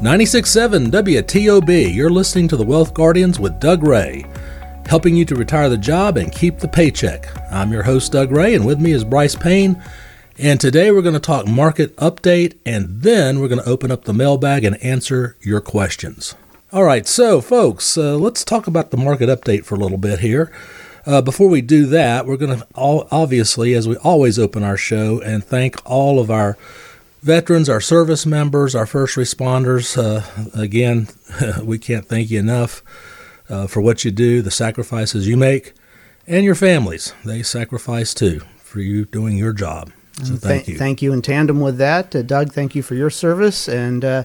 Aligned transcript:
96.7 0.00 0.88
WTOB, 0.90 1.94
you're 1.94 2.10
listening 2.10 2.46
to 2.48 2.56
The 2.58 2.66
Wealth 2.66 2.92
Guardians 2.92 3.40
with 3.40 3.58
Doug 3.58 3.82
Ray, 3.82 4.26
helping 4.84 5.16
you 5.16 5.24
to 5.24 5.34
retire 5.34 5.70
the 5.70 5.78
job 5.78 6.18
and 6.18 6.30
keep 6.30 6.58
the 6.58 6.68
paycheck. 6.68 7.26
I'm 7.50 7.72
your 7.72 7.82
host, 7.82 8.12
Doug 8.12 8.30
Ray, 8.30 8.54
and 8.54 8.66
with 8.66 8.78
me 8.78 8.92
is 8.92 9.04
Bryce 9.04 9.34
Payne. 9.34 9.82
And 10.38 10.60
today 10.60 10.90
we're 10.90 11.00
going 11.00 11.14
to 11.14 11.18
talk 11.18 11.48
market 11.48 11.96
update, 11.96 12.58
and 12.66 13.00
then 13.00 13.40
we're 13.40 13.48
going 13.48 13.62
to 13.62 13.68
open 13.68 13.90
up 13.90 14.04
the 14.04 14.12
mailbag 14.12 14.64
and 14.64 14.76
answer 14.84 15.34
your 15.40 15.62
questions. 15.62 16.34
All 16.74 16.84
right, 16.84 17.06
so 17.06 17.40
folks, 17.40 17.96
uh, 17.96 18.16
let's 18.18 18.44
talk 18.44 18.66
about 18.66 18.90
the 18.90 18.98
market 18.98 19.30
update 19.30 19.64
for 19.64 19.76
a 19.76 19.80
little 19.80 19.96
bit 19.96 20.18
here. 20.18 20.52
Uh, 21.06 21.22
before 21.22 21.48
we 21.48 21.62
do 21.62 21.86
that, 21.86 22.26
we're 22.26 22.36
going 22.36 22.58
to 22.58 22.66
obviously, 22.74 23.72
as 23.72 23.88
we 23.88 23.96
always 23.96 24.38
open 24.38 24.62
our 24.62 24.76
show, 24.76 25.22
and 25.22 25.42
thank 25.42 25.80
all 25.90 26.20
of 26.20 26.30
our 26.30 26.58
veterans, 27.26 27.68
our 27.68 27.80
service 27.80 28.24
members, 28.24 28.74
our 28.74 28.86
first 28.86 29.16
responders. 29.16 29.98
Uh, 29.98 30.22
again, 30.58 31.08
we 31.62 31.78
can't 31.78 32.06
thank 32.06 32.30
you 32.30 32.38
enough 32.38 32.82
uh, 33.50 33.66
for 33.66 33.80
what 33.80 34.04
you 34.04 34.10
do, 34.12 34.40
the 34.40 34.50
sacrifices 34.50 35.26
you 35.26 35.36
make, 35.36 35.74
and 36.26 36.44
your 36.44 36.54
families. 36.54 37.12
They 37.24 37.42
sacrifice 37.42 38.14
too 38.14 38.40
for 38.58 38.80
you 38.80 39.04
doing 39.06 39.36
your 39.36 39.52
job. 39.52 39.90
So 40.22 40.36
thank 40.36 40.64
Th- 40.64 40.68
you. 40.68 40.78
Thank 40.78 41.02
you 41.02 41.12
in 41.12 41.20
tandem 41.20 41.60
with 41.60 41.76
that. 41.78 42.14
Uh, 42.14 42.22
Doug, 42.22 42.52
thank 42.52 42.74
you 42.74 42.82
for 42.82 42.94
your 42.94 43.10
service. 43.10 43.68
And 43.68 44.04
uh, 44.04 44.24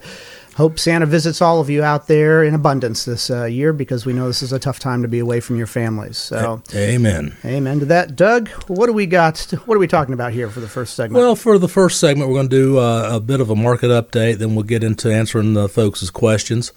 hope 0.56 0.78
Santa 0.80 1.06
visits 1.06 1.42
all 1.42 1.60
of 1.60 1.70
you 1.70 1.84
out 1.84 2.08
there 2.08 2.44
in 2.44 2.54
abundance 2.54 3.06
this 3.06 3.30
uh, 3.30 3.46
year 3.46 3.74
because 3.74 4.06
we 4.06 4.14
know 4.14 4.28
this 4.28 4.42
is 4.42 4.52
a 4.52 4.60
tough 4.60 4.80
time 4.80 5.02
to 5.02 5.08
be 5.08 5.20
away 5.20 5.40
from 5.40 5.56
your 5.56 5.68
families. 5.68 6.18
So, 6.18 6.62
amen. 6.74 7.36
amen 7.46 7.80
to 7.80 7.86
that. 7.86 8.16
Doug, 8.16 8.50
what 8.68 8.88
do 8.88 8.94
we 8.94 9.06
got? 9.06 9.40
What 9.66 9.76
are 9.76 9.80
we 9.80 9.88
talking 9.88 10.14
about 10.14 10.34
here 10.34 10.50
for 10.50 10.60
the 10.60 10.68
first 10.68 10.96
segment? 10.96 11.22
Well, 11.22 11.36
for 11.36 11.58
the 11.58 11.68
first 11.68 12.00
segment, 12.00 12.30
we're 12.30 12.36
going 12.36 12.50
to 12.50 12.56
do 12.56 12.78
uh, 12.80 13.10
a 13.14 13.20
bit 13.20 13.40
of 13.40 13.50
a 13.50 13.56
market 13.56 13.88
update. 13.88 14.38
Then 14.38 14.56
we'll 14.56 14.64
get 14.64 14.84
into 14.84 15.12
answering 15.12 15.54
the 15.54 15.70
folks' 15.70 16.10
questions. 16.10 16.74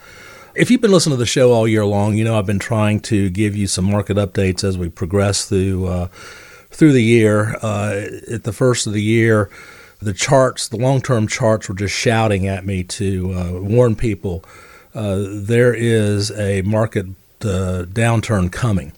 If 0.55 0.71
you've 0.71 0.81
been 0.81 0.93
listening 0.93 1.15
to 1.15 1.19
the 1.19 1.27
show 1.27 1.53
all 1.53 1.67
year 1.67 1.85
long, 1.85 2.15
you 2.15 2.25
know 2.25 2.39
I've 2.39 2.47
been 2.47 2.61
trying 2.61 3.01
to 3.01 3.29
give 3.29 3.57
you 3.57 3.67
some 3.67 3.87
market 3.87 4.17
updates 4.17 4.63
as 4.63 4.79
we 4.79 4.89
progress 4.89 5.47
through 5.47 5.87
uh, 5.87 6.07
through 6.71 6.93
the 6.93 7.03
year. 7.03 7.57
Uh, 7.61 8.07
at 8.31 8.45
the 8.45 8.53
first 8.53 8.87
of 8.87 8.93
the 8.93 9.03
year, 9.03 9.51
the 10.05 10.13
charts, 10.13 10.69
the 10.69 10.77
long-term 10.77 11.29
charts, 11.29 11.69
were 11.69 11.75
just 11.75 11.95
shouting 11.95 12.47
at 12.47 12.65
me 12.65 12.85
to 12.85 13.33
uh, 13.33 13.53
warn 13.61 13.97
people 13.97 14.45
uh, 14.95 15.25
there 15.29 15.75
is 15.75 16.31
a 16.33 16.63
market 16.63 17.07
uh, 17.43 17.85
downturn 17.85 18.51
coming. 18.51 18.93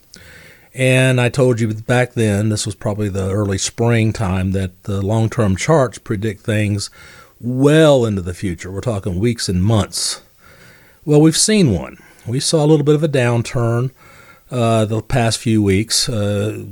And 0.75 1.19
I 1.21 1.31
told 1.31 1.59
you 1.59 1.73
back 1.73 2.13
then, 2.13 2.51
this 2.51 2.67
was 2.67 2.75
probably 2.75 3.09
the 3.09 3.31
early 3.31 3.57
spring 3.57 4.13
time, 4.13 4.53
that 4.53 4.83
the 4.83 5.01
long 5.01 5.31
term 5.31 5.57
charts 5.57 5.97
predict 5.97 6.43
things 6.43 6.91
well 7.41 8.05
into 8.05 8.21
the 8.21 8.35
future. 8.35 8.71
We're 8.71 8.83
talking 8.83 9.19
weeks 9.19 9.49
and 9.49 9.65
months. 9.65 10.23
Well, 11.07 11.21
we've 11.21 11.37
seen 11.37 11.73
one. 11.73 11.97
We 12.27 12.41
saw 12.41 12.63
a 12.63 12.67
little 12.67 12.85
bit 12.85 12.95
of 12.95 13.03
a 13.03 13.09
downturn 13.09 13.91
uh, 14.51 14.85
the 14.85 15.01
past 15.01 15.39
few 15.39 15.63
weeks. 15.63 16.09
Uh, 16.09 16.65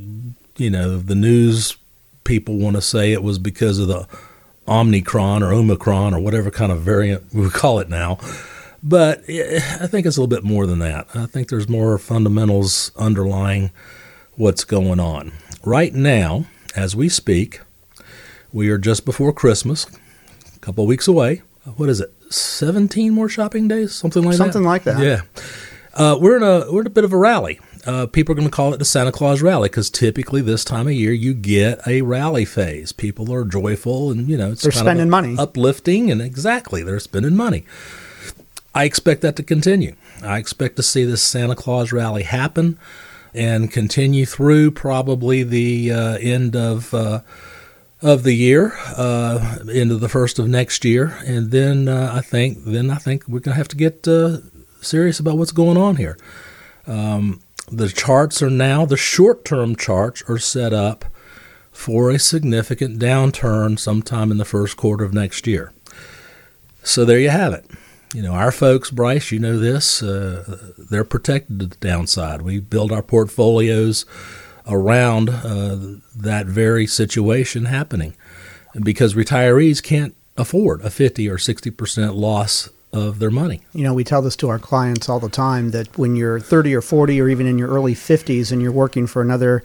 you 0.57 0.69
know, 0.69 0.98
the 0.98 1.15
news 1.15 1.77
people 2.25 2.56
want 2.56 2.77
to 2.77 2.83
say 2.83 3.12
it 3.12 3.22
was 3.22 3.39
because 3.39 3.78
of 3.78 3.89
the 3.89 4.08
Omicron 4.67 5.42
or 5.42 5.53
Omicron 5.53 6.14
or 6.14 6.20
whatever 6.20 6.50
kind 6.50 6.72
of 6.72 6.80
variant 6.80 7.33
we 7.33 7.42
would 7.42 7.53
call 7.53 7.78
it 7.78 7.89
now. 7.89 8.19
But 8.83 9.22
eh, 9.28 9.61
I 9.80 9.86
think 9.86 10.06
it's 10.06 10.17
a 10.17 10.20
little 10.20 10.27
bit 10.34 10.45
more 10.45 10.67
than 10.67 10.78
that. 10.80 11.06
I 11.14 11.27
think 11.27 11.48
there's 11.48 11.69
more 11.69 11.97
fundamentals 11.98 12.92
underlying 12.97 13.70
what's 14.36 14.64
going 14.64 15.00
on. 15.00 15.33
Right 15.64 15.95
now, 15.95 16.47
as 16.77 16.95
we 16.95 17.08
speak, 17.08 17.61
we 18.52 18.69
are 18.69 18.78
just 18.78 19.05
before 19.05 19.33
Christmas, 19.33 19.86
a 20.55 20.58
couple 20.58 20.84
of 20.84 20.89
weeks 20.89 21.08
away. 21.08 21.42
What 21.77 21.89
is 21.89 22.00
it? 22.00 22.12
17 22.30 23.12
more 23.12 23.28
shopping 23.28 23.69
days? 23.69 23.95
Something 23.95 24.25
like 24.25 24.36
Something 24.36 24.64
that? 24.64 24.64
Something 24.64 24.67
like 24.67 24.84
that. 24.84 25.02
Yeah. 25.02 25.42
Uh, 25.95 26.19
we're 26.20 26.36
in 26.36 26.42
a 26.42 26.70
we're 26.72 26.80
in 26.80 26.86
a 26.86 26.91
bit 26.91 27.05
of 27.05 27.12
a 27.12 27.17
rally. 27.17 27.61
Uh, 27.87 28.07
people 28.07 28.33
are 28.33 28.37
going 28.37 28.49
to 28.49 28.55
call 28.55 28.73
it 28.73 28.79
the 28.79 28.85
Santa 28.85 29.13
Claus 29.13 29.43
rally 29.43 29.69
because 29.69 29.91
typically 29.91 30.41
this 30.41 30.65
time 30.65 30.87
of 30.87 30.95
year 30.95 31.13
you 31.13 31.35
get 31.35 31.86
a 31.86 32.03
rally 32.03 32.45
phase. 32.45 32.92
People 32.92 33.33
are 33.33 33.45
joyful 33.45 34.11
and 34.11 34.29
you 34.29 34.36
know 34.36 34.53
it's 34.53 34.63
They're 34.63 34.73
kind 34.73 34.86
of 34.89 34.92
spending 34.92 35.11
money. 35.11 35.36
uplifting, 35.39 36.11
and 36.11 36.23
exactly 36.23 36.83
they're 36.83 37.01
spending 37.01 37.36
money. 37.36 37.64
I 38.75 38.85
expect 38.85 39.20
that 39.20 39.36
to 39.36 39.42
continue. 39.42 39.95
I 40.23 40.39
expect 40.39 40.77
to 40.77 40.83
see 40.83 41.05
this 41.05 41.23
Santa 41.23 41.55
Claus 41.55 41.92
rally 41.92 42.23
happen 42.25 42.79
and 43.33 43.70
continue 43.70 44.27
through 44.27 44.70
probably 44.73 45.42
the 45.42 45.92
uh, 45.92 46.17
end 46.20 46.57
of 46.57 46.92
uh, 46.95 47.20
of 48.03 48.23
the 48.23 48.33
year, 48.35 48.73
uh, 48.97 49.58
into 49.73 49.97
the 49.97 50.08
first 50.08 50.39
of 50.39 50.48
next 50.48 50.85
year, 50.85 51.17
and 51.27 51.51
then 51.51 51.89
uh, 51.89 52.11
I 52.14 52.20
think 52.20 52.64
then 52.64 52.91
I 52.91 52.97
think 52.97 53.27
we're 53.29 53.41
gonna 53.41 53.57
have 53.57 53.69
to 53.69 53.77
get 53.77 54.07
uh, 54.08 54.39
serious 54.81 55.20
about 55.20 55.39
what's 55.39 55.53
going 55.53 55.77
on 55.77 55.97
here. 55.97 56.17
Um, 56.87 57.41
the 57.70 57.89
charts 57.89 58.42
are 58.42 58.51
now 58.51 58.85
the 58.85 58.97
short 58.97 59.45
term 59.45 59.77
charts 59.77 60.23
are 60.29 60.39
set 60.39 60.73
up 60.73 61.05
for 61.73 62.11
a 62.11 62.19
significant 62.19 62.98
downturn 62.98 63.79
sometime 63.79 64.30
in 64.30 64.39
the 64.39 64.45
first 64.45 64.77
quarter 64.77 65.05
of 65.05 65.13
next 65.13 65.47
year. 65.47 65.73
So 66.83 67.05
there 67.05 67.19
you 67.19 67.30
have 67.30 67.52
it. 67.52 67.69
You 68.14 68.23
know, 68.23 68.33
our 68.33 68.52
folks, 68.52 68.91
Bryce, 68.91 69.33
you 69.33 69.41
know 69.41 69.58
this, 69.58 70.01
uh, 70.01 70.73
they're 70.79 71.02
protected 71.02 71.58
to 71.58 71.67
the 71.67 71.77
downside. 71.77 72.42
We 72.42 72.61
build 72.61 72.92
our 72.92 73.02
portfolios 73.02 74.07
around 74.69 75.31
uh, 75.31 75.98
that 76.14 76.46
very 76.46 76.86
situation 76.86 77.64
happening 77.64 78.14
because 78.81 79.14
retirees 79.14 79.83
can't 79.83 80.14
afford 80.36 80.83
a 80.83 80.91
50 80.91 81.29
or 81.29 81.39
60% 81.39 82.14
loss 82.14 82.70
of 82.95 83.19
their 83.19 83.31
money. 83.31 83.61
You 83.73 83.83
know, 83.83 83.93
we 83.93 84.05
tell 84.05 84.23
this 84.23 84.37
to 84.37 84.49
our 84.49 84.61
clients 84.61 85.09
all 85.09 85.19
the 85.19 85.29
time 85.29 85.73
that 85.73 85.99
when 85.99 86.15
you're 86.15 86.39
30 86.39 86.75
or 86.77 86.81
40 86.81 87.21
or 87.21 87.29
even 87.29 87.47
in 87.47 87.59
your 87.59 87.69
early 87.69 87.95
50s 87.95 88.53
and 88.53 88.63
you're 88.63 88.73
working 88.73 89.09
for 89.09 89.21
another 89.21 89.65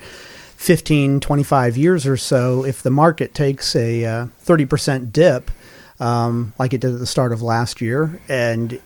15, 0.57 1.19
25 1.19 1.77
years 1.77 2.07
or 2.07 2.17
so, 2.17 2.65
if 2.65 2.81
the 2.81 2.89
market 2.89 3.35
takes 3.35 3.75
a 3.75 4.03
uh, 4.03 4.27
30% 4.43 5.13
dip, 5.13 5.51
um, 5.99 6.53
like 6.57 6.73
it 6.73 6.81
did 6.81 6.93
at 6.93 6.99
the 6.99 7.05
start 7.05 7.31
of 7.31 7.43
last 7.43 7.81
year, 7.81 8.19
and 8.27 8.81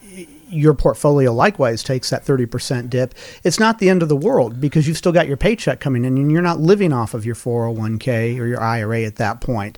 your 0.50 0.74
portfolio 0.74 1.34
likewise 1.34 1.82
takes 1.82 2.10
that 2.10 2.26
30% 2.26 2.90
dip, 2.90 3.16
it's 3.46 3.60
not 3.60 3.80
the 3.80 3.90
end 3.90 4.04
of 4.04 4.10
the 4.10 4.16
world 4.16 4.60
because 4.60 4.88
you've 4.88 4.98
still 4.98 5.14
got 5.14 5.28
your 5.28 5.38
paycheck 5.38 5.80
coming 5.80 6.04
in 6.04 6.18
and 6.18 6.32
you're 6.32 6.42
not 6.42 6.60
living 6.60 6.92
off 6.92 7.14
of 7.14 7.26
your 7.26 7.36
401k 7.36 8.38
or 8.40 8.46
your 8.46 8.62
IRA 8.62 9.04
at 9.04 9.16
that 9.16 9.40
point. 9.40 9.78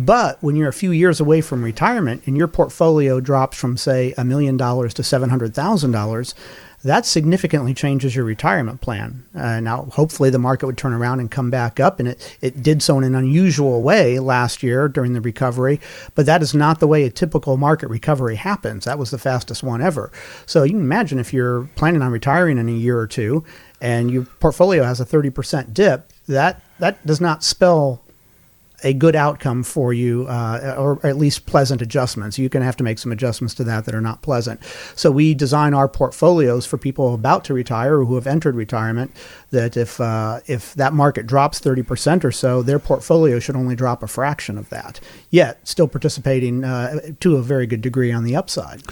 But 0.00 0.42
when 0.42 0.56
you're 0.56 0.68
a 0.68 0.72
few 0.72 0.92
years 0.92 1.20
away 1.20 1.42
from 1.42 1.62
retirement 1.62 2.22
and 2.24 2.34
your 2.34 2.48
portfolio 2.48 3.20
drops 3.20 3.58
from, 3.58 3.76
say, 3.76 4.14
a 4.16 4.24
million 4.24 4.56
dollars 4.56 4.94
to 4.94 5.02
$700,000, 5.02 6.34
that 6.82 7.04
significantly 7.04 7.74
changes 7.74 8.16
your 8.16 8.24
retirement 8.24 8.80
plan. 8.80 9.24
Uh, 9.34 9.60
now, 9.60 9.82
hopefully, 9.92 10.30
the 10.30 10.38
market 10.38 10.64
would 10.64 10.78
turn 10.78 10.94
around 10.94 11.20
and 11.20 11.30
come 11.30 11.50
back 11.50 11.78
up, 11.78 12.00
and 12.00 12.08
it, 12.08 12.38
it 12.40 12.62
did 12.62 12.82
so 12.82 12.96
in 12.96 13.04
an 13.04 13.14
unusual 13.14 13.82
way 13.82 14.18
last 14.18 14.62
year 14.62 14.88
during 14.88 15.12
the 15.12 15.20
recovery, 15.20 15.78
but 16.14 16.24
that 16.24 16.40
is 16.40 16.54
not 16.54 16.80
the 16.80 16.86
way 16.86 17.04
a 17.04 17.10
typical 17.10 17.58
market 17.58 17.90
recovery 17.90 18.36
happens. 18.36 18.86
That 18.86 18.98
was 18.98 19.10
the 19.10 19.18
fastest 19.18 19.62
one 19.62 19.82
ever. 19.82 20.10
So, 20.46 20.62
you 20.62 20.70
can 20.70 20.80
imagine 20.80 21.18
if 21.18 21.34
you're 21.34 21.68
planning 21.74 22.00
on 22.00 22.10
retiring 22.10 22.56
in 22.56 22.70
a 22.70 22.72
year 22.72 22.98
or 22.98 23.06
two 23.06 23.44
and 23.82 24.10
your 24.10 24.24
portfolio 24.24 24.82
has 24.82 25.00
a 25.00 25.04
30% 25.04 25.74
dip, 25.74 26.10
that, 26.26 26.62
that 26.78 27.04
does 27.06 27.20
not 27.20 27.44
spell 27.44 28.02
a 28.82 28.92
good 28.92 29.16
outcome 29.16 29.62
for 29.62 29.92
you, 29.92 30.26
uh, 30.28 30.74
or 30.78 31.04
at 31.06 31.16
least 31.16 31.46
pleasant 31.46 31.82
adjustments. 31.82 32.38
You 32.38 32.48
can 32.48 32.62
have 32.62 32.76
to 32.76 32.84
make 32.84 32.98
some 32.98 33.12
adjustments 33.12 33.54
to 33.56 33.64
that 33.64 33.84
that 33.84 33.94
are 33.94 34.00
not 34.00 34.22
pleasant. 34.22 34.60
So 34.94 35.10
we 35.10 35.34
design 35.34 35.74
our 35.74 35.88
portfolios 35.88 36.66
for 36.66 36.78
people 36.78 37.14
about 37.14 37.44
to 37.44 37.54
retire 37.54 37.98
or 37.98 38.04
who 38.04 38.14
have 38.14 38.26
entered 38.26 38.54
retirement. 38.54 39.10
That 39.50 39.76
if 39.76 40.00
uh, 40.00 40.40
if 40.46 40.74
that 40.74 40.92
market 40.92 41.26
drops 41.26 41.58
thirty 41.58 41.82
percent 41.82 42.24
or 42.24 42.32
so, 42.32 42.62
their 42.62 42.78
portfolio 42.78 43.38
should 43.38 43.56
only 43.56 43.76
drop 43.76 44.02
a 44.02 44.06
fraction 44.06 44.58
of 44.58 44.68
that. 44.70 45.00
Yet 45.30 45.66
still 45.68 45.88
participating 45.88 46.64
uh, 46.64 47.00
to 47.20 47.36
a 47.36 47.42
very 47.42 47.66
good 47.66 47.80
degree 47.80 48.12
on 48.12 48.24
the 48.24 48.36
upside. 48.36 48.82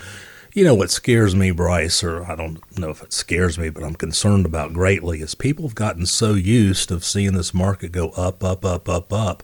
You 0.54 0.64
know 0.64 0.74
what 0.74 0.90
scares 0.90 1.36
me, 1.36 1.50
Bryce, 1.50 2.02
or 2.02 2.24
I 2.24 2.34
don't 2.34 2.58
know 2.76 2.90
if 2.90 3.02
it 3.02 3.12
scares 3.12 3.58
me, 3.58 3.68
but 3.68 3.84
I'm 3.84 3.94
concerned 3.94 4.46
about 4.46 4.72
greatly 4.72 5.20
is 5.20 5.34
people 5.34 5.66
have 5.66 5.74
gotten 5.74 6.06
so 6.06 6.34
used 6.34 6.90
of 6.90 7.04
seeing 7.04 7.34
this 7.34 7.54
market 7.54 7.92
go 7.92 8.08
up, 8.10 8.42
up, 8.42 8.64
up, 8.64 8.88
up, 8.88 9.12
up. 9.12 9.42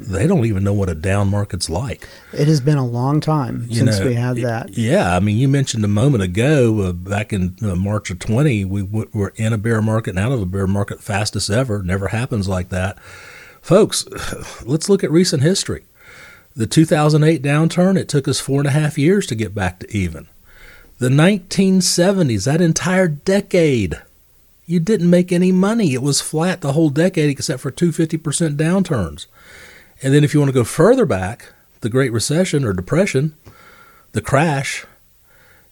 They 0.00 0.26
don't 0.28 0.44
even 0.46 0.62
know 0.62 0.72
what 0.72 0.88
a 0.88 0.94
down 0.94 1.28
market's 1.28 1.68
like. 1.68 2.08
It 2.32 2.46
has 2.46 2.60
been 2.60 2.78
a 2.78 2.86
long 2.86 3.20
time 3.20 3.66
You 3.68 3.76
since 3.80 3.98
know, 3.98 4.06
we 4.06 4.14
had 4.14 4.36
that. 4.38 4.70
Yeah, 4.78 5.16
I 5.16 5.18
mean, 5.20 5.36
you 5.38 5.48
mentioned 5.48 5.84
a 5.84 5.88
moment 5.88 6.22
ago, 6.22 6.80
uh, 6.82 6.92
back 6.92 7.32
in 7.32 7.56
uh, 7.62 7.74
March 7.74 8.10
of 8.10 8.20
20, 8.20 8.64
we 8.64 8.82
w- 8.82 9.08
were 9.12 9.32
in 9.36 9.52
a 9.52 9.58
bear 9.58 9.82
market 9.82 10.10
and 10.10 10.18
out 10.20 10.30
of 10.30 10.40
a 10.40 10.46
bear 10.46 10.68
market 10.68 11.00
fastest 11.02 11.50
ever. 11.50 11.82
Never 11.82 12.08
happens 12.08 12.48
like 12.48 12.68
that. 12.68 12.98
Folks, 13.60 14.06
let's 14.64 14.88
look 14.88 15.02
at 15.02 15.10
recent 15.10 15.42
history. 15.42 15.82
The 16.54 16.66
2008 16.66 17.42
downturn, 17.42 17.96
it 17.98 18.08
took 18.08 18.28
us 18.28 18.40
four 18.40 18.60
and 18.60 18.68
a 18.68 18.72
half 18.72 18.98
years 18.98 19.26
to 19.26 19.34
get 19.34 19.54
back 19.54 19.80
to 19.80 19.96
even. 19.96 20.28
The 20.98 21.08
1970s, 21.08 22.44
that 22.44 22.60
entire 22.60 23.08
decade, 23.08 24.00
you 24.66 24.80
didn't 24.80 25.10
make 25.10 25.32
any 25.32 25.52
money. 25.52 25.94
It 25.94 26.02
was 26.02 26.20
flat 26.20 26.60
the 26.60 26.72
whole 26.72 26.90
decade 26.90 27.30
except 27.30 27.60
for 27.60 27.70
two 27.70 27.90
50% 27.90 28.56
downturns. 28.56 29.26
And 30.02 30.14
then 30.14 30.24
if 30.24 30.32
you 30.32 30.40
want 30.40 30.50
to 30.50 30.54
go 30.54 30.64
further 30.64 31.06
back, 31.06 31.52
the 31.80 31.88
Great 31.88 32.12
Recession 32.12 32.64
or 32.64 32.72
Depression, 32.72 33.34
the 34.12 34.20
crash, 34.20 34.84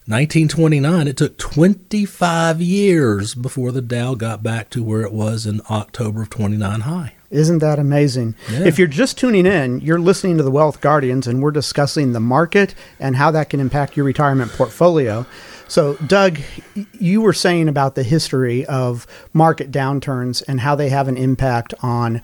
1929, 0.05 1.07
it 1.07 1.17
took 1.17 1.37
25 1.37 2.61
years 2.61 3.35
before 3.35 3.73
the 3.73 3.81
Dow 3.81 4.15
got 4.15 4.41
back 4.41 4.69
to 4.69 4.83
where 4.83 5.01
it 5.01 5.11
was 5.11 5.45
in 5.45 5.61
October 5.69 6.21
of 6.21 6.29
29 6.29 6.81
high. 6.81 7.13
Isn't 7.29 7.57
that 7.59 7.77
amazing? 7.77 8.35
Yeah. 8.49 8.65
If 8.65 8.79
you're 8.79 8.87
just 8.87 9.17
tuning 9.17 9.45
in, 9.45 9.81
you're 9.81 9.99
listening 9.99 10.37
to 10.37 10.43
the 10.43 10.51
Wealth 10.51 10.79
Guardians, 10.79 11.27
and 11.27 11.41
we're 11.41 11.51
discussing 11.51 12.13
the 12.13 12.21
market 12.21 12.73
and 13.01 13.17
how 13.17 13.31
that 13.31 13.49
can 13.49 13.59
impact 13.59 13.97
your 13.97 14.05
retirement 14.05 14.51
portfolio. 14.53 15.25
So, 15.67 15.95
Doug, 15.95 16.39
you 16.93 17.19
were 17.19 17.33
saying 17.33 17.67
about 17.67 17.95
the 17.95 18.03
history 18.03 18.65
of 18.65 19.05
market 19.33 19.71
downturns 19.71 20.41
and 20.47 20.61
how 20.61 20.75
they 20.75 20.87
have 20.87 21.09
an 21.09 21.17
impact 21.17 21.73
on 21.81 22.21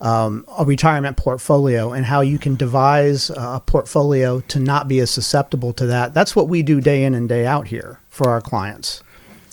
um, 0.00 0.44
a 0.58 0.64
retirement 0.64 1.16
portfolio 1.16 1.92
and 1.92 2.06
how 2.06 2.20
you 2.20 2.38
can 2.38 2.54
devise 2.56 3.30
a 3.30 3.60
portfolio 3.66 4.40
to 4.40 4.60
not 4.60 4.86
be 4.88 5.00
as 5.00 5.10
susceptible 5.10 5.72
to 5.74 5.86
that. 5.86 6.14
That's 6.14 6.36
what 6.36 6.48
we 6.48 6.62
do 6.62 6.80
day 6.80 7.04
in 7.04 7.14
and 7.14 7.28
day 7.28 7.46
out 7.46 7.68
here 7.68 7.98
for 8.08 8.28
our 8.30 8.40
clients. 8.40 9.02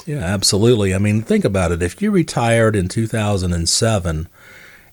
Yeah, 0.06 0.20
absolutely. 0.20 0.94
I 0.94 1.00
mean, 1.00 1.24
think 1.24 1.46
about 1.46 1.72
it. 1.72 1.82
If 1.82 2.00
you 2.02 2.12
retired 2.12 2.76
in 2.76 2.88
2007 2.90 4.28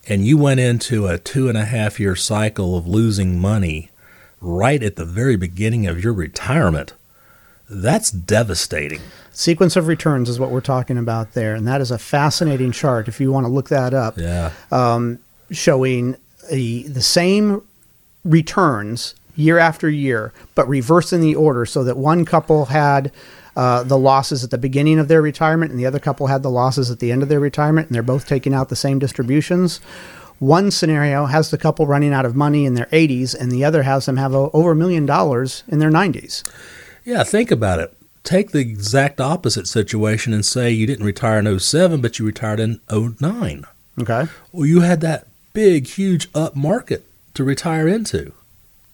and 0.08 0.24
you 0.26 0.38
went 0.38 0.60
into 0.60 1.06
a 1.06 1.18
two 1.18 1.48
and 1.48 1.58
a 1.58 1.66
half 1.66 2.00
year 2.00 2.16
cycle 2.16 2.76
of 2.76 2.86
losing 2.86 3.38
money 3.38 3.90
right 4.40 4.82
at 4.82 4.96
the 4.96 5.04
very 5.04 5.36
beginning 5.36 5.86
of 5.86 6.02
your 6.02 6.14
retirement, 6.14 6.94
that's 7.68 8.10
devastating. 8.10 9.00
Sequence 9.32 9.76
of 9.76 9.86
returns 9.86 10.28
is 10.28 10.38
what 10.40 10.50
we're 10.50 10.60
talking 10.60 10.98
about 10.98 11.32
there, 11.34 11.54
and 11.54 11.66
that 11.68 11.80
is 11.80 11.90
a 11.90 11.98
fascinating 11.98 12.72
chart. 12.72 13.06
If 13.08 13.20
you 13.20 13.30
want 13.32 13.44
to 13.46 13.52
look 13.52 13.68
that 13.68 13.94
up, 13.94 14.16
Yeah. 14.18 14.50
um, 14.70 15.18
showing 15.52 16.16
a, 16.50 16.82
the 16.84 17.02
same 17.02 17.62
returns 18.24 19.14
year 19.36 19.58
after 19.58 19.88
year, 19.88 20.32
but 20.54 20.68
reversing 20.68 21.20
the 21.20 21.34
order 21.34 21.64
so 21.64 21.84
that 21.84 21.96
one 21.96 22.24
couple 22.24 22.66
had 22.66 23.12
uh, 23.56 23.82
the 23.82 23.98
losses 23.98 24.42
at 24.42 24.50
the 24.50 24.58
beginning 24.58 24.98
of 24.98 25.08
their 25.08 25.22
retirement 25.22 25.70
and 25.70 25.78
the 25.78 25.86
other 25.86 25.98
couple 25.98 26.26
had 26.26 26.42
the 26.42 26.50
losses 26.50 26.90
at 26.90 27.00
the 27.00 27.12
end 27.12 27.22
of 27.22 27.28
their 27.28 27.40
retirement, 27.40 27.88
and 27.88 27.94
they're 27.94 28.02
both 28.02 28.26
taking 28.26 28.54
out 28.54 28.68
the 28.68 28.76
same 28.76 28.98
distributions. 28.98 29.78
One 30.38 30.70
scenario 30.70 31.26
has 31.26 31.50
the 31.50 31.58
couple 31.58 31.86
running 31.86 32.12
out 32.12 32.26
of 32.26 32.34
money 32.34 32.64
in 32.64 32.74
their 32.74 32.86
80s, 32.86 33.34
and 33.38 33.52
the 33.52 33.64
other 33.64 33.84
has 33.84 34.06
them 34.06 34.16
have 34.16 34.34
a, 34.34 34.50
over 34.50 34.72
a 34.72 34.76
million 34.76 35.06
dollars 35.06 35.62
in 35.68 35.78
their 35.78 35.90
90s. 35.90 36.42
Yeah, 37.04 37.22
think 37.22 37.50
about 37.50 37.78
it. 37.78 37.96
Take 38.24 38.52
the 38.52 38.60
exact 38.60 39.20
opposite 39.20 39.66
situation 39.66 40.32
and 40.32 40.44
say 40.44 40.70
you 40.70 40.86
didn't 40.86 41.04
retire 41.04 41.38
in 41.38 41.58
07, 41.58 42.00
but 42.00 42.18
you 42.18 42.24
retired 42.24 42.60
in 42.60 42.80
09. 42.90 43.64
Okay. 44.00 44.26
Well, 44.52 44.66
you 44.66 44.80
had 44.80 45.00
that 45.02 45.26
big, 45.52 45.86
huge 45.86 46.28
up 46.34 46.56
market 46.56 47.04
to 47.34 47.44
retire 47.44 47.88
into. 47.88 48.32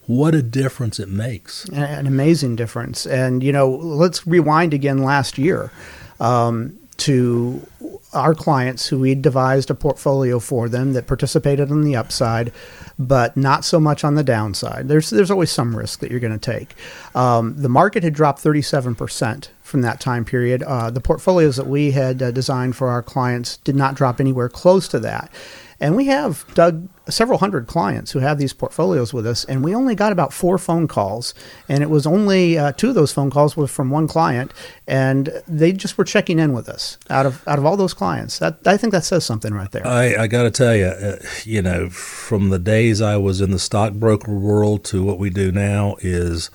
What 0.06 0.34
a 0.34 0.42
difference 0.42 0.98
it 0.98 1.08
makes. 1.08 1.68
an 1.68 2.06
amazing 2.06 2.56
difference. 2.56 3.06
And 3.06 3.42
you 3.42 3.52
know, 3.52 3.68
let's 3.68 4.26
rewind 4.26 4.72
again 4.72 5.02
last 5.02 5.36
year 5.36 5.70
um, 6.18 6.78
to 6.98 7.66
our 8.14 8.34
clients 8.34 8.86
who 8.86 8.98
we 8.98 9.14
devised 9.14 9.70
a 9.70 9.74
portfolio 9.74 10.38
for 10.38 10.68
them 10.68 10.94
that 10.94 11.06
participated 11.06 11.70
on 11.70 11.82
the 11.82 11.94
upside, 11.94 12.52
but 12.98 13.36
not 13.36 13.66
so 13.66 13.78
much 13.78 14.02
on 14.02 14.14
the 14.14 14.24
downside. 14.24 14.88
There's 14.88 15.10
there's 15.10 15.30
always 15.30 15.50
some 15.50 15.76
risk 15.76 16.00
that 16.00 16.10
you're 16.10 16.20
going 16.20 16.38
to 16.38 16.38
take. 16.38 16.74
Um, 17.14 17.54
the 17.60 17.68
market 17.68 18.02
had 18.02 18.14
dropped 18.14 18.40
37 18.40 18.94
percent 18.94 19.50
from 19.62 19.82
that 19.82 20.00
time 20.00 20.24
period. 20.24 20.62
Uh, 20.62 20.90
the 20.90 21.00
portfolios 21.00 21.56
that 21.56 21.66
we 21.66 21.90
had 21.90 22.22
uh, 22.22 22.30
designed 22.30 22.74
for 22.76 22.88
our 22.88 23.02
clients 23.02 23.58
did 23.58 23.76
not 23.76 23.94
drop 23.94 24.20
anywhere 24.20 24.48
close 24.48 24.88
to 24.88 24.98
that. 25.00 25.30
And 25.80 25.94
we 25.94 26.06
have, 26.06 26.44
Doug, 26.54 26.88
several 27.08 27.38
hundred 27.38 27.68
clients 27.68 28.10
who 28.10 28.18
have 28.18 28.38
these 28.38 28.52
portfolios 28.52 29.14
with 29.14 29.26
us, 29.26 29.44
and 29.44 29.62
we 29.62 29.74
only 29.74 29.94
got 29.94 30.10
about 30.10 30.32
four 30.32 30.58
phone 30.58 30.88
calls. 30.88 31.34
And 31.68 31.82
it 31.82 31.90
was 31.90 32.04
only 32.04 32.58
uh, 32.58 32.72
two 32.72 32.88
of 32.88 32.96
those 32.96 33.12
phone 33.12 33.30
calls 33.30 33.56
were 33.56 33.68
from 33.68 33.90
one 33.90 34.08
client, 34.08 34.52
and 34.88 35.30
they 35.46 35.72
just 35.72 35.96
were 35.96 36.04
checking 36.04 36.40
in 36.40 36.52
with 36.52 36.68
us 36.68 36.98
out 37.08 37.26
of 37.26 37.46
out 37.46 37.58
of 37.58 37.64
all 37.64 37.76
those 37.76 37.94
clients. 37.94 38.38
That 38.38 38.58
I 38.66 38.76
think 38.76 38.92
that 38.92 39.04
says 39.04 39.24
something 39.24 39.54
right 39.54 39.70
there. 39.70 39.86
I, 39.86 40.22
I 40.22 40.26
got 40.26 40.42
to 40.42 40.50
tell 40.50 40.74
you, 40.74 40.86
uh, 40.86 41.16
you 41.44 41.62
know, 41.62 41.88
from 41.90 42.48
the 42.48 42.58
days 42.58 43.00
I 43.00 43.16
was 43.16 43.40
in 43.40 43.52
the 43.52 43.58
stockbroker 43.60 44.36
world 44.36 44.84
to 44.86 45.04
what 45.04 45.18
we 45.18 45.30
do 45.30 45.52
now 45.52 45.96
is 46.00 46.50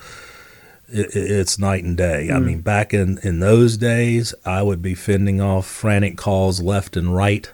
it's 0.93 1.57
night 1.57 1.83
and 1.83 1.97
day. 1.97 2.29
I 2.29 2.39
mean, 2.39 2.61
back 2.61 2.93
in, 2.93 3.17
in 3.23 3.39
those 3.39 3.77
days, 3.77 4.35
I 4.45 4.61
would 4.61 4.81
be 4.81 4.93
fending 4.93 5.41
off 5.41 5.65
frantic 5.65 6.17
calls 6.17 6.61
left 6.61 6.95
and 6.95 7.15
right, 7.15 7.51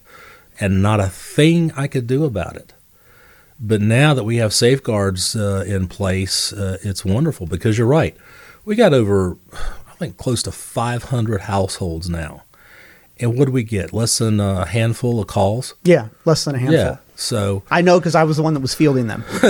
and 0.60 0.82
not 0.82 1.00
a 1.00 1.08
thing 1.08 1.72
I 1.76 1.88
could 1.88 2.08
do 2.08 2.26
about 2.26 2.56
it. 2.56 2.74
But 3.60 3.82
now 3.82 4.14
that 4.14 4.24
we 4.24 4.38
have 4.38 4.54
safeguards 4.54 5.36
uh, 5.36 5.66
in 5.68 5.88
place, 5.88 6.54
uh, 6.54 6.78
it's 6.82 7.04
wonderful 7.04 7.46
because 7.46 7.78
you're 7.78 7.88
right. 7.88 8.16
We 8.64 8.76
got 8.76 8.94
over, 8.94 9.38
I 9.54 9.96
think, 9.98 10.18
close 10.18 10.42
to 10.44 10.52
500 10.52 11.42
households 11.42 12.10
now. 12.10 12.44
And 13.20 13.38
what 13.38 13.46
do 13.46 13.52
we 13.52 13.64
get? 13.64 13.92
Less 13.92 14.18
than 14.18 14.40
a 14.40 14.66
handful 14.66 15.20
of 15.20 15.28
calls? 15.28 15.76
yeah, 15.84 16.08
less 16.24 16.46
than 16.46 16.56
a 16.56 16.60
handful. 16.60 16.80
Yeah. 16.80 16.98
So, 17.19 17.63
I 17.69 17.81
know 17.81 18.00
because 18.00 18.16
I 18.16 18.24
was 18.24 18.38
the 18.38 18.44
one 18.44 18.54
that 18.54 18.62
was 18.62 18.74
fielding 18.74 19.07
them. 19.07 19.25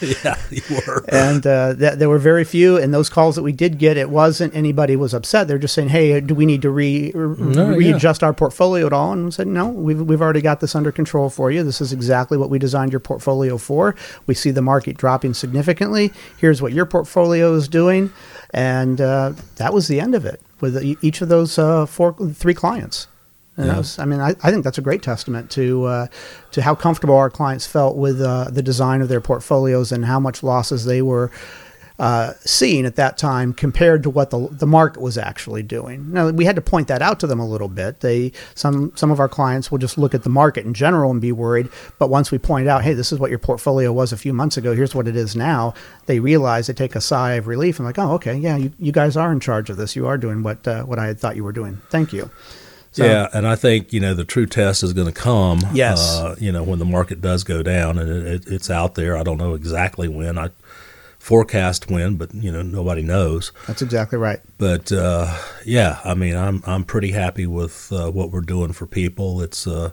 yeah, 0.00 0.38
you 0.50 0.60
were. 0.86 1.02
and 1.08 1.46
uh, 1.46 1.74
th- 1.74 1.94
there 1.94 2.08
were 2.10 2.18
very 2.18 2.44
few. 2.44 2.76
And 2.76 2.92
those 2.92 3.08
calls 3.08 3.34
that 3.36 3.42
we 3.42 3.52
did 3.52 3.78
get, 3.78 3.96
it 3.96 4.10
wasn't 4.10 4.54
anybody 4.54 4.94
was 4.94 5.14
upset. 5.14 5.48
They're 5.48 5.56
just 5.58 5.72
saying, 5.74 5.88
"Hey, 5.88 6.20
do 6.20 6.34
we 6.34 6.44
need 6.44 6.60
to 6.62 6.70
re- 6.70 7.10
No, 7.14 7.70
yeah. 7.70 7.76
readjust 7.76 8.22
our 8.22 8.34
portfolio 8.34 8.86
at 8.86 8.92
all?" 8.92 9.12
And 9.12 9.24
we 9.24 9.30
said, 9.30 9.46
"No, 9.46 9.68
we've 9.68 10.02
we've 10.02 10.20
already 10.20 10.42
got 10.42 10.60
this 10.60 10.74
under 10.74 10.92
control 10.92 11.30
for 11.30 11.50
you. 11.50 11.62
This 11.62 11.80
is 11.80 11.94
exactly 11.94 12.36
what 12.36 12.50
we 12.50 12.58
designed 12.58 12.92
your 12.92 13.00
portfolio 13.00 13.56
for. 13.56 13.94
We 14.26 14.34
see 14.34 14.50
the 14.50 14.60
market 14.62 14.98
dropping 14.98 15.32
significantly. 15.32 16.12
Here's 16.36 16.60
what 16.60 16.74
your 16.74 16.84
portfolio 16.84 17.54
is 17.54 17.68
doing." 17.68 18.12
And 18.50 19.00
uh, 19.00 19.32
that 19.56 19.72
was 19.72 19.88
the 19.88 19.98
end 20.00 20.14
of 20.14 20.26
it 20.26 20.42
with 20.60 20.82
each 21.02 21.22
of 21.22 21.28
those 21.30 21.58
uh, 21.58 21.86
four, 21.86 22.14
three 22.32 22.54
clients. 22.54 23.06
And 23.58 23.68
that 23.68 23.76
was, 23.76 23.98
I 23.98 24.04
mean, 24.04 24.20
I, 24.20 24.34
I 24.42 24.50
think 24.50 24.62
that's 24.64 24.78
a 24.78 24.82
great 24.82 25.02
testament 25.02 25.50
to 25.52 25.84
uh, 25.84 26.06
to 26.52 26.62
how 26.62 26.74
comfortable 26.74 27.16
our 27.16 27.28
clients 27.28 27.66
felt 27.66 27.96
with 27.96 28.20
uh, 28.20 28.44
the 28.50 28.62
design 28.62 29.02
of 29.02 29.08
their 29.08 29.20
portfolios 29.20 29.90
and 29.90 30.04
how 30.04 30.20
much 30.20 30.42
losses 30.42 30.84
they 30.84 31.02
were 31.02 31.30
uh, 31.98 32.34
seeing 32.44 32.86
at 32.86 32.94
that 32.94 33.18
time 33.18 33.52
compared 33.52 34.04
to 34.04 34.10
what 34.10 34.30
the 34.30 34.48
the 34.52 34.66
market 34.66 35.02
was 35.02 35.18
actually 35.18 35.64
doing. 35.64 36.12
Now 36.12 36.30
we 36.30 36.44
had 36.44 36.54
to 36.54 36.62
point 36.62 36.86
that 36.88 37.02
out 37.02 37.18
to 37.20 37.26
them 37.26 37.40
a 37.40 37.46
little 37.46 37.66
bit. 37.68 38.00
They 38.00 38.30
some 38.54 38.92
some 38.94 39.10
of 39.10 39.18
our 39.18 39.28
clients 39.28 39.72
will 39.72 39.78
just 39.78 39.98
look 39.98 40.14
at 40.14 40.22
the 40.22 40.30
market 40.30 40.64
in 40.64 40.74
general 40.74 41.10
and 41.10 41.20
be 41.20 41.32
worried, 41.32 41.68
but 41.98 42.08
once 42.08 42.30
we 42.30 42.38
point 42.38 42.68
out, 42.68 42.84
hey, 42.84 42.94
this 42.94 43.10
is 43.10 43.18
what 43.18 43.30
your 43.30 43.40
portfolio 43.40 43.92
was 43.92 44.12
a 44.12 44.16
few 44.16 44.32
months 44.32 44.56
ago. 44.56 44.74
Here's 44.76 44.94
what 44.94 45.08
it 45.08 45.16
is 45.16 45.34
now. 45.34 45.74
They 46.06 46.20
realize 46.20 46.68
they 46.68 46.72
take 46.72 46.94
a 46.94 47.00
sigh 47.00 47.32
of 47.32 47.48
relief 47.48 47.80
and 47.80 47.86
like, 47.86 47.98
oh, 47.98 48.12
okay, 48.12 48.36
yeah, 48.36 48.56
you, 48.56 48.72
you 48.78 48.92
guys 48.92 49.16
are 49.16 49.32
in 49.32 49.40
charge 49.40 49.68
of 49.68 49.76
this. 49.76 49.96
You 49.96 50.06
are 50.06 50.16
doing 50.16 50.44
what 50.44 50.68
uh, 50.68 50.84
what 50.84 51.00
I 51.00 51.06
had 51.06 51.18
thought 51.18 51.34
you 51.34 51.42
were 51.42 51.52
doing. 51.52 51.80
Thank 51.90 52.12
you. 52.12 52.30
So- 52.98 53.06
yeah, 53.06 53.28
and 53.32 53.46
I 53.46 53.54
think 53.56 53.92
you 53.92 54.00
know 54.00 54.12
the 54.14 54.24
true 54.24 54.46
test 54.46 54.82
is 54.82 54.92
going 54.92 55.06
to 55.06 55.12
come. 55.12 55.60
Yes. 55.72 56.18
uh, 56.18 56.34
you 56.38 56.52
know 56.52 56.62
when 56.62 56.78
the 56.78 56.84
market 56.84 57.20
does 57.20 57.44
go 57.44 57.62
down, 57.62 57.98
and 57.98 58.10
it, 58.10 58.26
it, 58.26 58.46
it's 58.52 58.70
out 58.70 58.94
there. 58.96 59.16
I 59.16 59.22
don't 59.22 59.38
know 59.38 59.54
exactly 59.54 60.08
when. 60.08 60.36
I 60.38 60.50
forecast 61.18 61.90
when, 61.90 62.16
but 62.16 62.32
you 62.34 62.50
know 62.50 62.62
nobody 62.62 63.02
knows. 63.02 63.52
That's 63.66 63.82
exactly 63.82 64.18
right. 64.18 64.40
But 64.56 64.90
uh, 64.92 65.36
yeah, 65.64 66.00
I 66.04 66.14
mean, 66.14 66.36
I'm 66.36 66.62
I'm 66.66 66.84
pretty 66.84 67.10
happy 67.12 67.46
with 67.46 67.92
uh, 67.92 68.10
what 68.10 68.30
we're 68.30 68.40
doing 68.40 68.72
for 68.72 68.86
people. 68.86 69.42
It's 69.42 69.66
uh, 69.66 69.90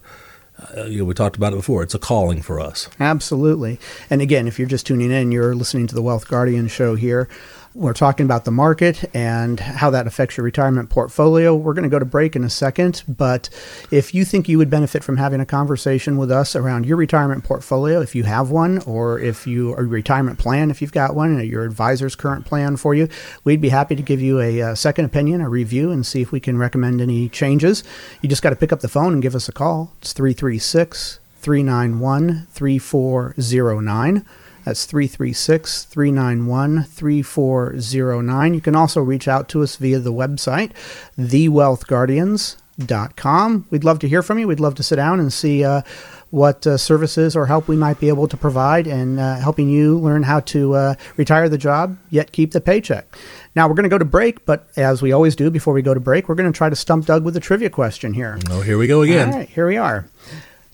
uh, 0.77 0.83
you 0.83 0.99
know 0.99 1.05
we 1.05 1.13
talked 1.13 1.35
about 1.35 1.53
it 1.53 1.57
before. 1.57 1.83
It's 1.83 1.95
a 1.95 1.99
calling 1.99 2.41
for 2.41 2.59
us. 2.59 2.89
Absolutely. 2.99 3.79
And 4.09 4.21
again, 4.21 4.47
if 4.47 4.57
you're 4.59 4.67
just 4.67 4.87
tuning 4.87 5.11
in, 5.11 5.31
you're 5.31 5.55
listening 5.55 5.87
to 5.87 5.95
the 5.95 6.01
Wealth 6.01 6.27
Guardian 6.27 6.67
show 6.67 6.95
here. 6.95 7.27
We're 7.75 7.91
talking 7.91 8.25
about 8.25 8.45
the 8.45 8.51
market 8.51 9.03
and 9.13 9.59
how 9.59 9.89
that 9.89 10.07
affects 10.07 10.37
your 10.37 10.45
retirement 10.45 10.89
portfolio. 10.89 11.53
We're 11.53 11.73
going 11.73 11.83
to 11.83 11.89
go 11.89 11.99
to 11.99 12.05
break 12.05 12.33
in 12.33 12.45
a 12.45 12.49
second, 12.49 13.03
but 13.05 13.49
if 13.91 14.15
you 14.15 14.23
think 14.23 14.47
you 14.47 14.57
would 14.57 14.69
benefit 14.69 15.03
from 15.03 15.17
having 15.17 15.41
a 15.41 15.45
conversation 15.45 16.15
with 16.15 16.31
us 16.31 16.55
around 16.55 16.85
your 16.85 16.95
retirement 16.95 17.43
portfolio, 17.43 17.99
if 17.99 18.15
you 18.15 18.23
have 18.23 18.49
one, 18.49 18.77
or 18.83 19.19
if 19.19 19.45
you 19.45 19.75
a 19.75 19.83
retirement 19.83 20.39
plan, 20.39 20.71
if 20.71 20.81
you've 20.81 20.93
got 20.93 21.15
one, 21.15 21.37
and 21.37 21.45
your 21.49 21.65
advisor's 21.65 22.15
current 22.15 22.45
plan 22.45 22.77
for 22.77 22.95
you, 22.95 23.09
we'd 23.43 23.59
be 23.59 23.67
happy 23.67 23.97
to 23.97 24.01
give 24.01 24.21
you 24.21 24.39
a, 24.39 24.61
uh 24.61 24.73
second 24.73 25.03
opinion, 25.03 25.41
a 25.41 25.49
review, 25.49 25.91
and 25.91 26.05
see 26.05 26.21
if 26.21 26.31
we 26.31 26.39
can 26.39 26.57
recommend 26.57 27.01
any 27.01 27.27
changes. 27.27 27.83
You 28.21 28.29
just 28.29 28.41
got 28.41 28.51
to 28.51 28.55
pick 28.55 28.71
up 28.71 28.79
the 28.79 28.87
phone 28.87 29.11
and 29.11 29.21
give 29.21 29.35
us 29.35 29.49
a 29.49 29.51
call. 29.51 29.91
It's 29.99 30.13
336 30.13 31.19
391 31.41 32.47
3409. 32.51 34.25
That's 34.65 34.85
336 34.85 35.85
391 35.85 36.83
3409. 36.83 38.53
You 38.55 38.61
can 38.61 38.75
also 38.75 38.99
reach 38.99 39.27
out 39.27 39.47
to 39.49 39.61
us 39.61 39.75
via 39.75 39.99
the 39.99 40.11
website, 40.11 40.71
thewealthguardians.com. 41.19 43.67
We'd 43.69 43.83
love 43.83 43.99
to 43.99 44.07
hear 44.07 44.23
from 44.23 44.39
you. 44.39 44.47
We'd 44.47 44.59
love 44.59 44.73
to 44.75 44.83
sit 44.83 44.95
down 44.95 45.19
and 45.19 45.31
see 45.31 45.63
uh, 45.63 45.83
what 46.31 46.65
uh, 46.65 46.77
services 46.77 47.35
or 47.35 47.45
help 47.45 47.67
we 47.67 47.75
might 47.75 47.99
be 47.99 48.07
able 48.07 48.27
to 48.27 48.35
provide 48.35 48.87
in 48.87 49.19
uh, 49.19 49.39
helping 49.39 49.69
you 49.69 49.99
learn 49.99 50.23
how 50.23 50.39
to 50.39 50.73
uh, 50.73 50.95
retire 51.15 51.47
the 51.47 51.59
job 51.59 51.99
yet 52.09 52.31
keep 52.31 52.51
the 52.51 52.59
paycheck. 52.59 53.15
Now, 53.55 53.67
we're 53.67 53.75
going 53.75 53.83
to 53.83 53.89
go 53.89 53.99
to 53.99 54.03
break, 54.03 54.47
but 54.47 54.67
as 54.75 54.99
we 54.99 55.11
always 55.11 55.35
do 55.35 55.51
before 55.51 55.75
we 55.75 55.83
go 55.83 55.93
to 55.93 55.99
break, 55.99 56.27
we're 56.27 56.33
going 56.33 56.51
to 56.51 56.57
try 56.57 56.71
to 56.71 56.75
stump 56.75 57.05
Doug 57.05 57.23
with 57.23 57.37
a 57.37 57.39
trivia 57.39 57.69
question 57.69 58.15
here. 58.15 58.39
Oh, 58.49 58.61
here 58.61 58.79
we 58.79 58.87
go 58.87 59.03
again. 59.03 59.29
All 59.29 59.37
right, 59.37 59.47
here 59.47 59.67
we 59.67 59.77
are. 59.77 60.07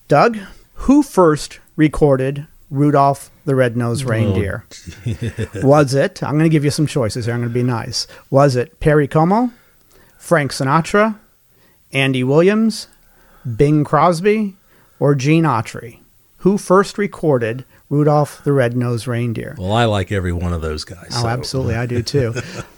Doug, 0.08 0.38
who 0.76 1.04
first 1.04 1.60
recorded 1.76 2.48
Rudolph 2.72 3.30
the 3.46 3.54
Red-Nosed 3.54 4.06
oh, 4.06 4.10
Reindeer? 4.10 4.66
was 5.56 5.94
it? 5.94 6.24
I'm 6.24 6.32
going 6.32 6.44
to 6.44 6.50
give 6.50 6.64
you 6.64 6.72
some 6.72 6.88
choices 6.88 7.26
here. 7.26 7.34
I'm 7.34 7.42
going 7.42 7.50
to 7.50 7.54
be 7.54 7.64
nice. 7.64 8.08
Was 8.30 8.56
it 8.56 8.80
Perry 8.80 9.08
Como, 9.08 9.52
Frank 10.18 10.52
Sinatra, 10.52 11.20
Andy 11.92 12.24
Williams, 12.24 12.88
Bing 13.56 13.84
Crosby, 13.84 14.56
or 15.00 15.14
Gene 15.14 15.44
Autry? 15.44 16.00
Who 16.38 16.58
first 16.58 16.98
recorded 16.98 17.66
Rudolph 17.90 18.44
the 18.44 18.54
Red-Nosed 18.54 19.06
Reindeer? 19.06 19.56
Well, 19.60 19.74
I 19.74 19.86
like 19.86 20.12
every 20.12 20.32
one 20.32 20.54
of 20.54 20.62
those 20.62 20.86
guys. 20.86 21.10
Oh, 21.12 21.24
so- 21.24 21.28
absolutely. 21.28 21.76
I 21.76 21.86
do 21.86 22.02
too. 22.04 22.34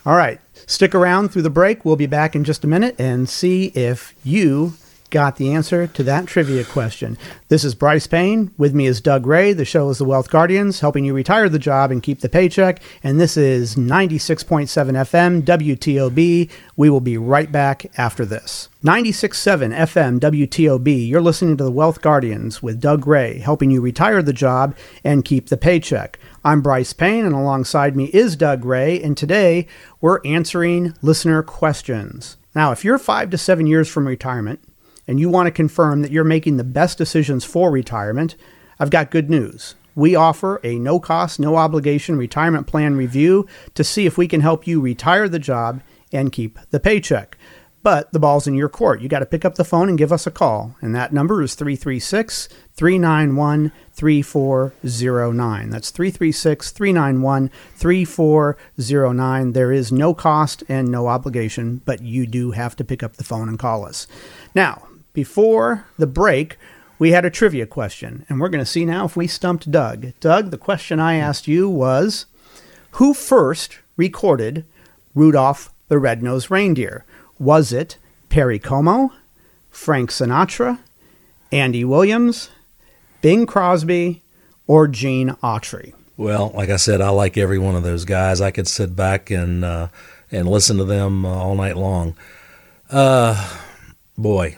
All 0.05 0.17
right. 0.17 0.41
Stick 0.65 0.95
around 0.95 1.29
through 1.29 1.43
the 1.43 1.49
break. 1.49 1.85
We'll 1.85 1.95
be 1.95 2.07
back 2.07 2.35
in 2.35 2.43
just 2.43 2.63
a 2.63 2.67
minute 2.67 2.95
and 2.97 3.29
see 3.29 3.67
if 3.67 4.15
you 4.23 4.73
got 5.13 5.35
the 5.35 5.53
answer 5.53 5.85
to 5.85 6.01
that 6.01 6.25
trivia 6.25 6.63
question. 6.63 7.19
This 7.47 7.63
is 7.63 7.75
Bryce 7.75 8.07
Payne. 8.07 8.51
With 8.57 8.73
me 8.73 8.87
is 8.87 8.99
Doug 8.99 9.27
Ray. 9.27 9.53
The 9.53 9.63
show 9.63 9.91
is 9.91 9.99
The 9.99 10.05
Wealth 10.05 10.31
Guardians, 10.31 10.79
helping 10.79 11.05
you 11.05 11.13
retire 11.13 11.47
the 11.49 11.59
job 11.59 11.91
and 11.91 12.01
keep 12.01 12.21
the 12.21 12.29
paycheck. 12.29 12.81
And 13.03 13.21
this 13.21 13.37
is 13.37 13.75
96.7 13.75 14.65
FM 14.65 15.43
WTOB. 15.43 16.49
We 16.75 16.89
will 16.89 16.99
be 16.99 17.19
right 17.19 17.51
back 17.51 17.85
after 17.95 18.25
this. 18.25 18.69
96.7 18.83 19.71
FM 19.77 20.19
WTOB. 20.19 21.07
You're 21.07 21.21
listening 21.21 21.57
to 21.57 21.63
The 21.63 21.71
Wealth 21.71 22.01
Guardians 22.01 22.63
with 22.63 22.81
Doug 22.81 23.05
Ray, 23.05 23.37
helping 23.37 23.69
you 23.69 23.81
retire 23.81 24.23
the 24.23 24.33
job 24.33 24.75
and 25.03 25.23
keep 25.23 25.49
the 25.49 25.57
paycheck. 25.57 26.17
I'm 26.43 26.63
Bryce 26.63 26.91
Payne, 26.91 27.23
and 27.23 27.35
alongside 27.35 27.95
me 27.95 28.05
is 28.05 28.35
Doug 28.35 28.65
Ray, 28.65 28.99
and 28.99 29.15
today 29.15 29.67
we're 30.01 30.21
answering 30.25 30.95
listener 31.03 31.43
questions. 31.43 32.35
Now, 32.55 32.71
if 32.71 32.83
you're 32.83 32.97
five 32.97 33.29
to 33.29 33.37
seven 33.37 33.67
years 33.67 33.87
from 33.87 34.07
retirement 34.07 34.59
and 35.07 35.19
you 35.19 35.29
want 35.29 35.47
to 35.47 35.51
confirm 35.51 36.01
that 36.01 36.11
you're 36.11 36.23
making 36.23 36.57
the 36.57 36.63
best 36.63 36.97
decisions 36.97 37.43
for 37.43 37.71
retirement, 37.71 38.35
I've 38.79 38.89
got 38.89 39.11
good 39.11 39.29
news. 39.29 39.75
We 39.95 40.15
offer 40.15 40.59
a 40.63 40.79
no 40.79 40.99
cost, 40.99 41.39
no 41.39 41.55
obligation 41.55 42.17
retirement 42.17 42.67
plan 42.67 42.95
review 42.95 43.47
to 43.75 43.83
see 43.83 44.05
if 44.05 44.17
we 44.17 44.27
can 44.27 44.41
help 44.41 44.65
you 44.65 44.81
retire 44.81 45.29
the 45.29 45.39
job 45.39 45.81
and 46.11 46.31
keep 46.31 46.57
the 46.71 46.79
paycheck. 46.79 47.37
But 47.83 48.11
the 48.13 48.19
ball's 48.19 48.47
in 48.47 48.53
your 48.53 48.69
court. 48.69 49.01
You 49.01 49.09
got 49.09 49.19
to 49.19 49.25
pick 49.25 49.43
up 49.43 49.55
the 49.55 49.65
phone 49.65 49.89
and 49.89 49.97
give 49.97 50.13
us 50.13 50.25
a 50.25 50.31
call. 50.31 50.73
And 50.81 50.95
that 50.95 51.11
number 51.11 51.41
is 51.41 51.53
336 51.53 52.47
391 52.73 53.73
3409. 53.91 55.69
That's 55.69 55.89
336 55.91 56.71
391 56.71 57.51
3409. 57.75 59.51
There 59.51 59.73
is 59.73 59.91
no 59.91 60.13
cost 60.13 60.63
and 60.69 60.87
no 60.89 61.07
obligation, 61.07 61.81
but 61.85 62.01
you 62.01 62.25
do 62.25 62.51
have 62.51 62.77
to 62.77 62.85
pick 62.85 63.03
up 63.03 63.17
the 63.17 63.25
phone 63.25 63.49
and 63.49 63.59
call 63.59 63.85
us. 63.85 64.07
Now, 64.55 64.87
before 65.13 65.85
the 65.97 66.07
break, 66.07 66.57
we 66.99 67.11
had 67.11 67.25
a 67.25 67.29
trivia 67.29 67.65
question, 67.65 68.25
and 68.29 68.39
we're 68.39 68.49
going 68.49 68.63
to 68.63 68.69
see 68.69 68.85
now 68.85 69.05
if 69.05 69.15
we 69.15 69.27
stumped 69.27 69.71
Doug. 69.71 70.13
Doug, 70.19 70.51
the 70.51 70.57
question 70.57 70.99
I 70.99 71.15
asked 71.15 71.47
you 71.47 71.69
was 71.69 72.25
Who 72.91 73.13
first 73.13 73.79
recorded 73.97 74.65
Rudolph 75.15 75.71
the 75.87 75.99
Red-Nosed 75.99 76.49
Reindeer? 76.49 77.05
Was 77.39 77.73
it 77.73 77.97
Perry 78.29 78.59
Como, 78.59 79.11
Frank 79.69 80.11
Sinatra, 80.11 80.79
Andy 81.51 81.83
Williams, 81.83 82.49
Bing 83.21 83.45
Crosby, 83.45 84.23
or 84.67 84.87
Gene 84.87 85.31
Autry? 85.43 85.93
Well, 86.15 86.51
like 86.55 86.69
I 86.69 86.77
said, 86.77 87.01
I 87.01 87.09
like 87.09 87.37
every 87.37 87.59
one 87.59 87.75
of 87.75 87.83
those 87.83 88.05
guys. 88.05 88.39
I 88.39 88.51
could 88.51 88.67
sit 88.67 88.95
back 88.95 89.29
and 89.29 89.65
uh, 89.65 89.87
and 90.31 90.47
listen 90.47 90.77
to 90.77 90.83
them 90.85 91.25
uh, 91.25 91.29
all 91.29 91.55
night 91.55 91.75
long. 91.75 92.15
Uh, 92.89 93.59
boy, 94.17 94.57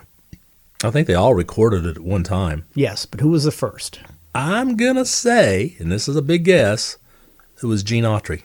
I 0.83 0.91
think 0.91 1.07
they 1.07 1.13
all 1.15 1.33
recorded 1.33 1.85
it 1.85 1.97
at 1.97 2.03
one 2.03 2.23
time. 2.23 2.65
Yes, 2.75 3.05
but 3.05 3.21
who 3.21 3.29
was 3.29 3.43
the 3.43 3.51
first? 3.51 3.99
I'm 4.33 4.75
gonna 4.75 5.05
say, 5.05 5.75
and 5.79 5.91
this 5.91 6.07
is 6.07 6.15
a 6.15 6.21
big 6.21 6.43
guess, 6.43 6.97
it 7.61 7.65
was 7.65 7.83
Gene 7.83 8.03
Autry. 8.03 8.43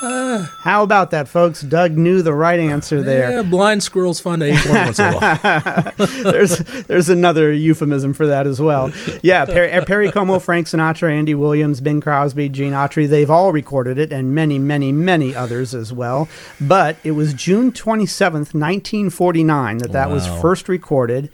How 0.60 0.82
about 0.82 1.10
that, 1.10 1.28
folks? 1.28 1.60
Doug 1.60 1.92
knew 1.92 2.22
the 2.22 2.32
right 2.32 2.58
answer 2.58 3.02
there. 3.02 3.30
Yeah, 3.32 3.42
blind 3.42 3.82
squirrels 3.82 4.18
find 4.18 4.42
a 4.42 4.52
once 4.52 4.98
in 4.98 5.04
a 5.04 5.18
while. 5.18 5.92
there's 6.32 6.58
there's 6.84 7.10
another 7.10 7.52
euphemism 7.52 8.14
for 8.14 8.26
that 8.26 8.46
as 8.46 8.60
well. 8.60 8.90
Yeah, 9.22 9.44
Perry, 9.44 9.72
uh, 9.72 9.84
Perry 9.84 10.10
Como, 10.10 10.38
Frank 10.38 10.68
Sinatra, 10.68 11.10
Andy 11.10 11.34
Williams, 11.34 11.82
Bing 11.82 12.00
Crosby, 12.00 12.48
Gene 12.48 12.72
Autry, 12.72 13.06
they've 13.06 13.30
all 13.30 13.52
recorded 13.52 13.98
it, 13.98 14.10
and 14.10 14.34
many, 14.34 14.58
many, 14.58 14.90
many 14.90 15.34
others 15.34 15.74
as 15.74 15.92
well. 15.92 16.28
But 16.60 16.96
it 17.04 17.12
was 17.12 17.34
June 17.34 17.70
27th, 17.70 18.54
1949, 18.54 19.78
that 19.78 19.92
that 19.92 20.08
was 20.08 20.26
first 20.40 20.68
recorded. 20.68 21.30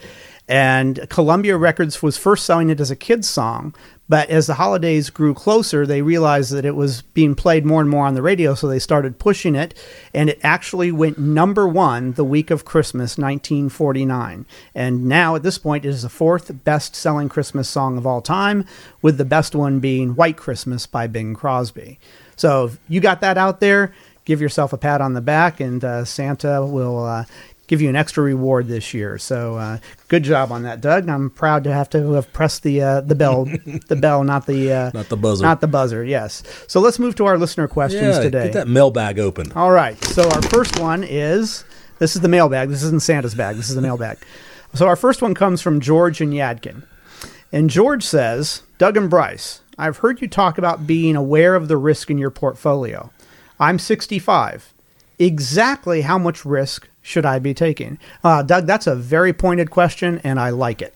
And 0.48 1.08
Columbia 1.08 1.56
Records 1.56 2.02
was 2.02 2.16
first 2.16 2.44
selling 2.44 2.70
it 2.70 2.80
as 2.80 2.90
a 2.90 2.96
kid's 2.96 3.28
song, 3.28 3.74
but 4.08 4.30
as 4.30 4.46
the 4.46 4.54
holidays 4.54 5.10
grew 5.10 5.34
closer, 5.34 5.84
they 5.84 6.02
realized 6.02 6.52
that 6.52 6.64
it 6.64 6.76
was 6.76 7.02
being 7.02 7.34
played 7.34 7.66
more 7.66 7.80
and 7.80 7.90
more 7.90 8.06
on 8.06 8.14
the 8.14 8.22
radio, 8.22 8.54
so 8.54 8.68
they 8.68 8.78
started 8.78 9.18
pushing 9.18 9.56
it, 9.56 9.74
and 10.14 10.30
it 10.30 10.38
actually 10.44 10.92
went 10.92 11.18
number 11.18 11.66
one 11.66 12.12
the 12.12 12.24
week 12.24 12.52
of 12.52 12.64
Christmas, 12.64 13.18
1949. 13.18 14.46
And 14.74 15.06
now 15.06 15.34
at 15.34 15.42
this 15.42 15.58
point, 15.58 15.84
it 15.84 15.88
is 15.88 16.02
the 16.02 16.08
fourth 16.08 16.62
best 16.62 16.94
selling 16.94 17.28
Christmas 17.28 17.68
song 17.68 17.98
of 17.98 18.06
all 18.06 18.22
time, 18.22 18.64
with 19.02 19.18
the 19.18 19.24
best 19.24 19.56
one 19.56 19.80
being 19.80 20.14
White 20.14 20.36
Christmas 20.36 20.86
by 20.86 21.08
Bing 21.08 21.34
Crosby. 21.34 21.98
So 22.36 22.70
you 22.88 23.00
got 23.00 23.20
that 23.22 23.36
out 23.36 23.58
there, 23.58 23.92
give 24.24 24.40
yourself 24.40 24.72
a 24.72 24.78
pat 24.78 25.00
on 25.00 25.14
the 25.14 25.20
back, 25.20 25.58
and 25.58 25.84
uh, 25.84 26.04
Santa 26.04 26.64
will. 26.64 27.04
Uh, 27.04 27.24
give 27.66 27.80
you 27.80 27.88
an 27.88 27.96
extra 27.96 28.22
reward 28.22 28.68
this 28.68 28.94
year. 28.94 29.18
So 29.18 29.56
uh, 29.56 29.78
good 30.08 30.22
job 30.22 30.52
on 30.52 30.62
that, 30.62 30.80
Doug. 30.80 31.08
I'm 31.08 31.30
proud 31.30 31.64
to 31.64 31.72
have 31.72 31.90
to 31.90 32.12
have 32.12 32.32
pressed 32.32 32.62
the 32.62 32.82
uh, 32.82 33.00
the 33.00 33.14
bell, 33.14 33.44
the 33.88 33.96
bell, 33.96 34.24
not 34.24 34.46
the 34.46 34.72
uh, 34.72 34.90
Not 34.94 35.08
the 35.08 35.16
buzzer. 35.16 35.44
not 35.44 35.60
the 35.60 35.66
buzzer. 35.66 36.04
Yes. 36.04 36.42
So 36.66 36.80
let's 36.80 36.98
move 36.98 37.14
to 37.16 37.26
our 37.26 37.38
listener 37.38 37.68
questions 37.68 38.16
yeah, 38.16 38.22
today. 38.22 38.44
get 38.44 38.52
that 38.54 38.68
mailbag 38.68 39.18
open. 39.18 39.52
All 39.52 39.70
right. 39.70 40.02
So 40.04 40.28
our 40.28 40.42
first 40.42 40.78
one 40.78 41.04
is 41.04 41.64
this 41.98 42.14
is 42.14 42.22
the 42.22 42.28
mailbag. 42.28 42.68
This 42.68 42.82
isn't 42.82 43.02
Santa's 43.02 43.34
bag. 43.34 43.56
This 43.56 43.68
is 43.68 43.74
the 43.74 43.82
mailbag. 43.82 44.18
So 44.74 44.86
our 44.86 44.96
first 44.96 45.22
one 45.22 45.34
comes 45.34 45.62
from 45.62 45.80
George 45.80 46.20
and 46.20 46.32
Yadkin. 46.32 46.84
And 47.52 47.70
George 47.70 48.02
says, 48.02 48.62
Doug 48.76 48.96
and 48.96 49.08
Bryce, 49.08 49.60
I've 49.78 49.98
heard 49.98 50.20
you 50.20 50.28
talk 50.28 50.58
about 50.58 50.86
being 50.86 51.16
aware 51.16 51.54
of 51.54 51.68
the 51.68 51.76
risk 51.76 52.10
in 52.10 52.18
your 52.18 52.30
portfolio. 52.30 53.10
I'm 53.58 53.78
65. 53.78 54.74
Exactly 55.18 56.02
how 56.02 56.18
much 56.18 56.44
risk 56.44 56.88
should 57.06 57.24
I 57.24 57.38
be 57.38 57.54
taking? 57.54 57.98
Uh, 58.24 58.42
Doug, 58.42 58.66
that's 58.66 58.88
a 58.88 58.96
very 58.96 59.32
pointed 59.32 59.70
question, 59.70 60.20
and 60.24 60.40
I 60.40 60.50
like 60.50 60.82
it. 60.82 60.94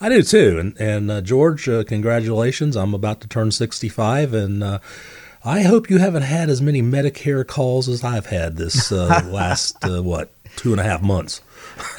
I 0.00 0.10
do 0.10 0.22
too. 0.22 0.58
And 0.58 0.76
and 0.78 1.10
uh, 1.10 1.20
George, 1.22 1.68
uh, 1.68 1.82
congratulations! 1.84 2.76
I'm 2.76 2.92
about 2.92 3.22
to 3.22 3.28
turn 3.28 3.50
65, 3.50 4.34
and 4.34 4.62
uh, 4.62 4.78
I 5.42 5.62
hope 5.62 5.88
you 5.88 5.98
haven't 5.98 6.24
had 6.24 6.50
as 6.50 6.60
many 6.60 6.82
Medicare 6.82 7.46
calls 7.46 7.88
as 7.88 8.04
I've 8.04 8.26
had 8.26 8.56
this 8.56 8.92
uh, 8.92 9.22
last 9.26 9.82
uh, 9.82 10.02
what 10.02 10.30
two 10.56 10.72
and 10.72 10.80
a 10.80 10.84
half 10.84 11.02
months. 11.02 11.40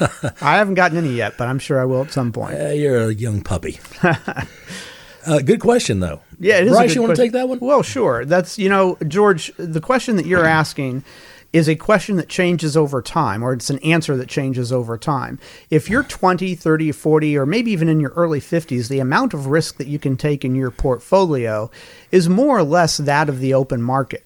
I 0.40 0.56
haven't 0.56 0.74
gotten 0.74 0.96
any 0.96 1.14
yet, 1.14 1.34
but 1.36 1.48
I'm 1.48 1.58
sure 1.58 1.80
I 1.80 1.84
will 1.84 2.02
at 2.02 2.12
some 2.12 2.30
point. 2.32 2.60
Uh, 2.60 2.68
you're 2.68 3.08
a 3.08 3.14
young 3.14 3.42
puppy. 3.42 3.80
uh, 4.02 5.40
good 5.44 5.60
question 5.60 5.98
though. 5.98 6.20
Yeah, 6.38 6.58
it 6.58 6.68
is. 6.68 6.72
a 6.72 6.74
Bryce, 6.74 6.94
you 6.94 7.02
want 7.02 7.16
to 7.16 7.20
take 7.20 7.32
that 7.32 7.48
one? 7.48 7.58
Well, 7.58 7.82
sure. 7.82 8.24
That's 8.24 8.56
you 8.56 8.68
know, 8.68 8.96
George. 9.08 9.52
The 9.56 9.80
question 9.80 10.14
that 10.16 10.26
you're 10.26 10.44
asking 10.46 11.02
is 11.52 11.68
a 11.68 11.76
question 11.76 12.16
that 12.16 12.28
changes 12.28 12.76
over 12.76 13.00
time, 13.00 13.42
or 13.42 13.52
it's 13.52 13.70
an 13.70 13.78
answer 13.78 14.16
that 14.16 14.28
changes 14.28 14.72
over 14.72 14.98
time. 14.98 15.38
If 15.70 15.88
you're 15.88 16.02
20, 16.02 16.54
30, 16.54 16.92
40, 16.92 17.38
or 17.38 17.46
maybe 17.46 17.70
even 17.70 17.88
in 17.88 18.00
your 18.00 18.10
early 18.10 18.40
50s, 18.40 18.88
the 18.88 19.00
amount 19.00 19.32
of 19.32 19.46
risk 19.46 19.76
that 19.78 19.86
you 19.86 19.98
can 19.98 20.16
take 20.16 20.44
in 20.44 20.54
your 20.54 20.70
portfolio 20.70 21.70
is 22.12 22.28
more 22.28 22.58
or 22.58 22.62
less 22.62 22.98
that 22.98 23.28
of 23.28 23.40
the 23.40 23.54
open 23.54 23.82
market. 23.82 24.24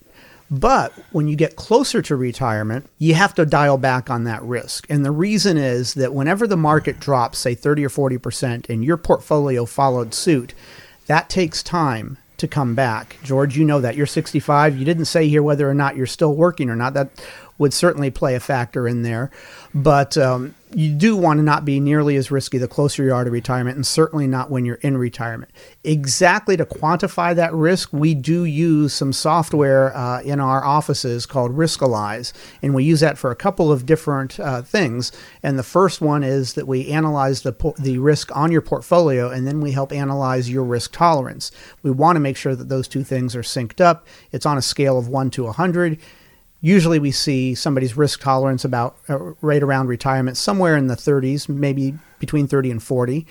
But 0.50 0.92
when 1.12 1.28
you 1.28 1.36
get 1.36 1.56
closer 1.56 2.02
to 2.02 2.16
retirement, 2.16 2.86
you 2.98 3.14
have 3.14 3.32
to 3.34 3.46
dial 3.46 3.78
back 3.78 4.10
on 4.10 4.24
that 4.24 4.42
risk. 4.42 4.84
And 4.90 5.02
the 5.02 5.10
reason 5.10 5.56
is 5.56 5.94
that 5.94 6.12
whenever 6.12 6.46
the 6.46 6.58
market 6.58 7.00
drops, 7.00 7.38
say 7.38 7.54
30 7.54 7.86
or 7.86 7.88
40%, 7.88 8.68
and 8.68 8.84
your 8.84 8.98
portfolio 8.98 9.64
followed 9.64 10.12
suit, 10.12 10.52
that 11.06 11.30
takes 11.30 11.62
time 11.62 12.18
to 12.42 12.48
come 12.48 12.74
back. 12.74 13.16
George, 13.22 13.56
you 13.56 13.64
know 13.64 13.80
that. 13.80 13.96
You're 13.96 14.04
65. 14.04 14.76
You 14.76 14.84
didn't 14.84 15.06
say 15.06 15.28
here 15.28 15.42
whether 15.42 15.68
or 15.70 15.74
not 15.74 15.96
you're 15.96 16.06
still 16.06 16.34
working 16.34 16.68
or 16.68 16.76
not. 16.76 16.92
That 16.94 17.08
would 17.58 17.72
certainly 17.72 18.10
play 18.10 18.34
a 18.34 18.40
factor 18.40 18.88
in 18.88 19.02
there. 19.02 19.30
But 19.74 20.16
um, 20.16 20.54
you 20.74 20.92
do 20.92 21.16
want 21.16 21.38
to 21.38 21.42
not 21.42 21.64
be 21.64 21.80
nearly 21.80 22.16
as 22.16 22.30
risky 22.30 22.58
the 22.58 22.68
closer 22.68 23.04
you 23.04 23.12
are 23.12 23.24
to 23.24 23.30
retirement, 23.30 23.76
and 23.76 23.86
certainly 23.86 24.26
not 24.26 24.50
when 24.50 24.64
you're 24.64 24.76
in 24.76 24.96
retirement. 24.96 25.50
Exactly 25.84 26.56
to 26.56 26.64
quantify 26.64 27.34
that 27.34 27.52
risk, 27.52 27.92
we 27.92 28.14
do 28.14 28.44
use 28.44 28.92
some 28.92 29.12
software 29.12 29.94
uh, 29.96 30.22
in 30.22 30.40
our 30.40 30.64
offices 30.64 31.26
called 31.26 31.52
Riskalyze, 31.52 32.32
and 32.62 32.74
we 32.74 32.84
use 32.84 33.00
that 33.00 33.18
for 33.18 33.30
a 33.30 33.36
couple 33.36 33.70
of 33.70 33.86
different 33.86 34.40
uh, 34.40 34.62
things. 34.62 35.12
And 35.42 35.58
the 35.58 35.62
first 35.62 36.00
one 36.00 36.22
is 36.22 36.54
that 36.54 36.66
we 36.66 36.88
analyze 36.88 37.42
the 37.42 37.52
po- 37.52 37.74
the 37.78 37.98
risk 37.98 38.34
on 38.34 38.50
your 38.50 38.62
portfolio, 38.62 39.30
and 39.30 39.46
then 39.46 39.60
we 39.60 39.72
help 39.72 39.92
analyze 39.92 40.50
your 40.50 40.64
risk 40.64 40.92
tolerance. 40.92 41.50
We 41.82 41.90
want 41.90 42.16
to 42.16 42.20
make 42.20 42.36
sure 42.36 42.54
that 42.54 42.68
those 42.68 42.88
two 42.88 43.04
things 43.04 43.36
are 43.36 43.42
synced 43.42 43.80
up. 43.80 44.06
It's 44.30 44.46
on 44.46 44.58
a 44.58 44.62
scale 44.62 44.98
of 44.98 45.08
one 45.08 45.30
to 45.30 45.44
100 45.44 45.98
usually 46.62 46.98
we 46.98 47.10
see 47.10 47.54
somebody's 47.54 47.96
risk 47.96 48.20
tolerance 48.22 48.64
about 48.64 48.96
uh, 49.10 49.18
right 49.42 49.62
around 49.62 49.88
retirement 49.88 50.38
somewhere 50.38 50.76
in 50.76 50.86
the 50.86 50.96
30s 50.96 51.48
maybe 51.48 51.94
between 52.18 52.46
30 52.46 52.70
and 52.70 52.82
40 52.82 53.26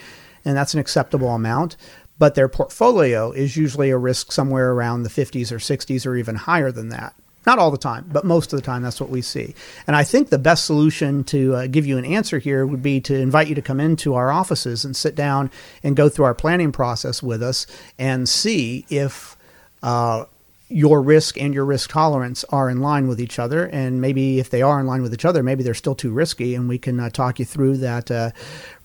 and 0.45 0.55
that's 0.55 0.75
an 0.75 0.79
acceptable 0.79 1.29
amount 1.29 1.75
but 2.21 2.35
their 2.35 2.47
portfolio 2.47 3.31
is 3.31 3.57
usually 3.57 3.89
a 3.89 3.97
risk 3.97 4.31
somewhere 4.31 4.73
around 4.73 5.01
the 5.01 5.09
50s 5.09 5.51
or 5.51 5.57
60s 5.57 6.05
or 6.05 6.15
even 6.15 6.35
higher 6.35 6.71
than 6.71 6.89
that. 6.89 7.15
Not 7.47 7.57
all 7.57 7.71
the 7.71 7.79
time, 7.79 8.07
but 8.13 8.23
most 8.23 8.53
of 8.53 8.59
the 8.59 8.63
time, 8.63 8.83
that's 8.83 9.01
what 9.01 9.09
we 9.09 9.23
see. 9.23 9.55
And 9.87 9.95
I 9.95 10.03
think 10.03 10.29
the 10.29 10.37
best 10.37 10.65
solution 10.65 11.23
to 11.23 11.55
uh, 11.55 11.65
give 11.65 11.87
you 11.87 11.97
an 11.97 12.05
answer 12.05 12.37
here 12.37 12.63
would 12.67 12.83
be 12.83 13.01
to 13.01 13.15
invite 13.15 13.47
you 13.47 13.55
to 13.55 13.61
come 13.63 13.79
into 13.79 14.13
our 14.13 14.31
offices 14.31 14.85
and 14.85 14.95
sit 14.95 15.15
down 15.15 15.49
and 15.81 15.95
go 15.95 16.09
through 16.09 16.25
our 16.25 16.35
planning 16.35 16.71
process 16.71 17.23
with 17.23 17.41
us 17.41 17.65
and 17.97 18.29
see 18.29 18.85
if 18.91 19.35
uh, 19.81 20.25
your 20.71 21.01
risk 21.01 21.39
and 21.39 21.53
your 21.53 21.65
risk 21.65 21.91
tolerance 21.91 22.43
are 22.45 22.69
in 22.69 22.79
line 22.79 23.07
with 23.07 23.19
each 23.19 23.39
other. 23.39 23.65
And 23.65 23.99
maybe 23.99 24.39
if 24.39 24.49
they 24.49 24.61
are 24.61 24.79
in 24.79 24.87
line 24.87 25.01
with 25.01 25.13
each 25.13 25.25
other, 25.25 25.43
maybe 25.43 25.63
they're 25.63 25.73
still 25.73 25.95
too 25.95 26.11
risky, 26.11 26.55
and 26.55 26.69
we 26.69 26.77
can 26.77 26.99
uh, 26.99 27.09
talk 27.09 27.39
you 27.39 27.45
through 27.45 27.77
that 27.77 28.09
uh, 28.09 28.31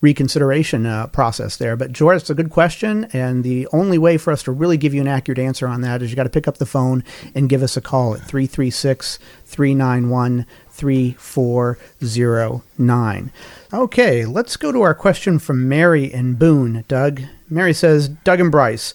reconsideration 0.01 0.85
uh, 0.85 1.07
process 1.07 1.57
there. 1.57 1.75
But 1.75 1.93
George, 1.93 2.21
it's 2.21 2.29
a 2.29 2.35
good 2.35 2.49
question, 2.49 3.05
and 3.13 3.43
the 3.43 3.67
only 3.71 3.97
way 3.97 4.17
for 4.17 4.31
us 4.31 4.43
to 4.43 4.51
really 4.51 4.77
give 4.77 4.93
you 4.93 5.01
an 5.01 5.07
accurate 5.07 5.39
answer 5.39 5.67
on 5.67 5.81
that 5.81 6.01
is 6.01 6.09
you 6.09 6.15
got 6.15 6.23
to 6.23 6.29
pick 6.29 6.47
up 6.47 6.57
the 6.57 6.65
phone 6.65 7.03
and 7.33 7.49
give 7.49 7.63
us 7.63 7.77
a 7.77 7.81
call 7.81 8.13
at 8.13 8.21
336 8.21 9.19
391 9.45 10.45
3409. 10.69 13.31
Okay, 13.73 14.25
let's 14.25 14.57
go 14.57 14.71
to 14.71 14.81
our 14.81 14.93
question 14.93 15.39
from 15.39 15.67
Mary 15.67 16.05
in 16.05 16.35
Boone. 16.35 16.85
Doug. 16.87 17.23
Mary 17.49 17.73
says, 17.73 18.09
Doug 18.09 18.39
and 18.39 18.51
Bryce. 18.51 18.93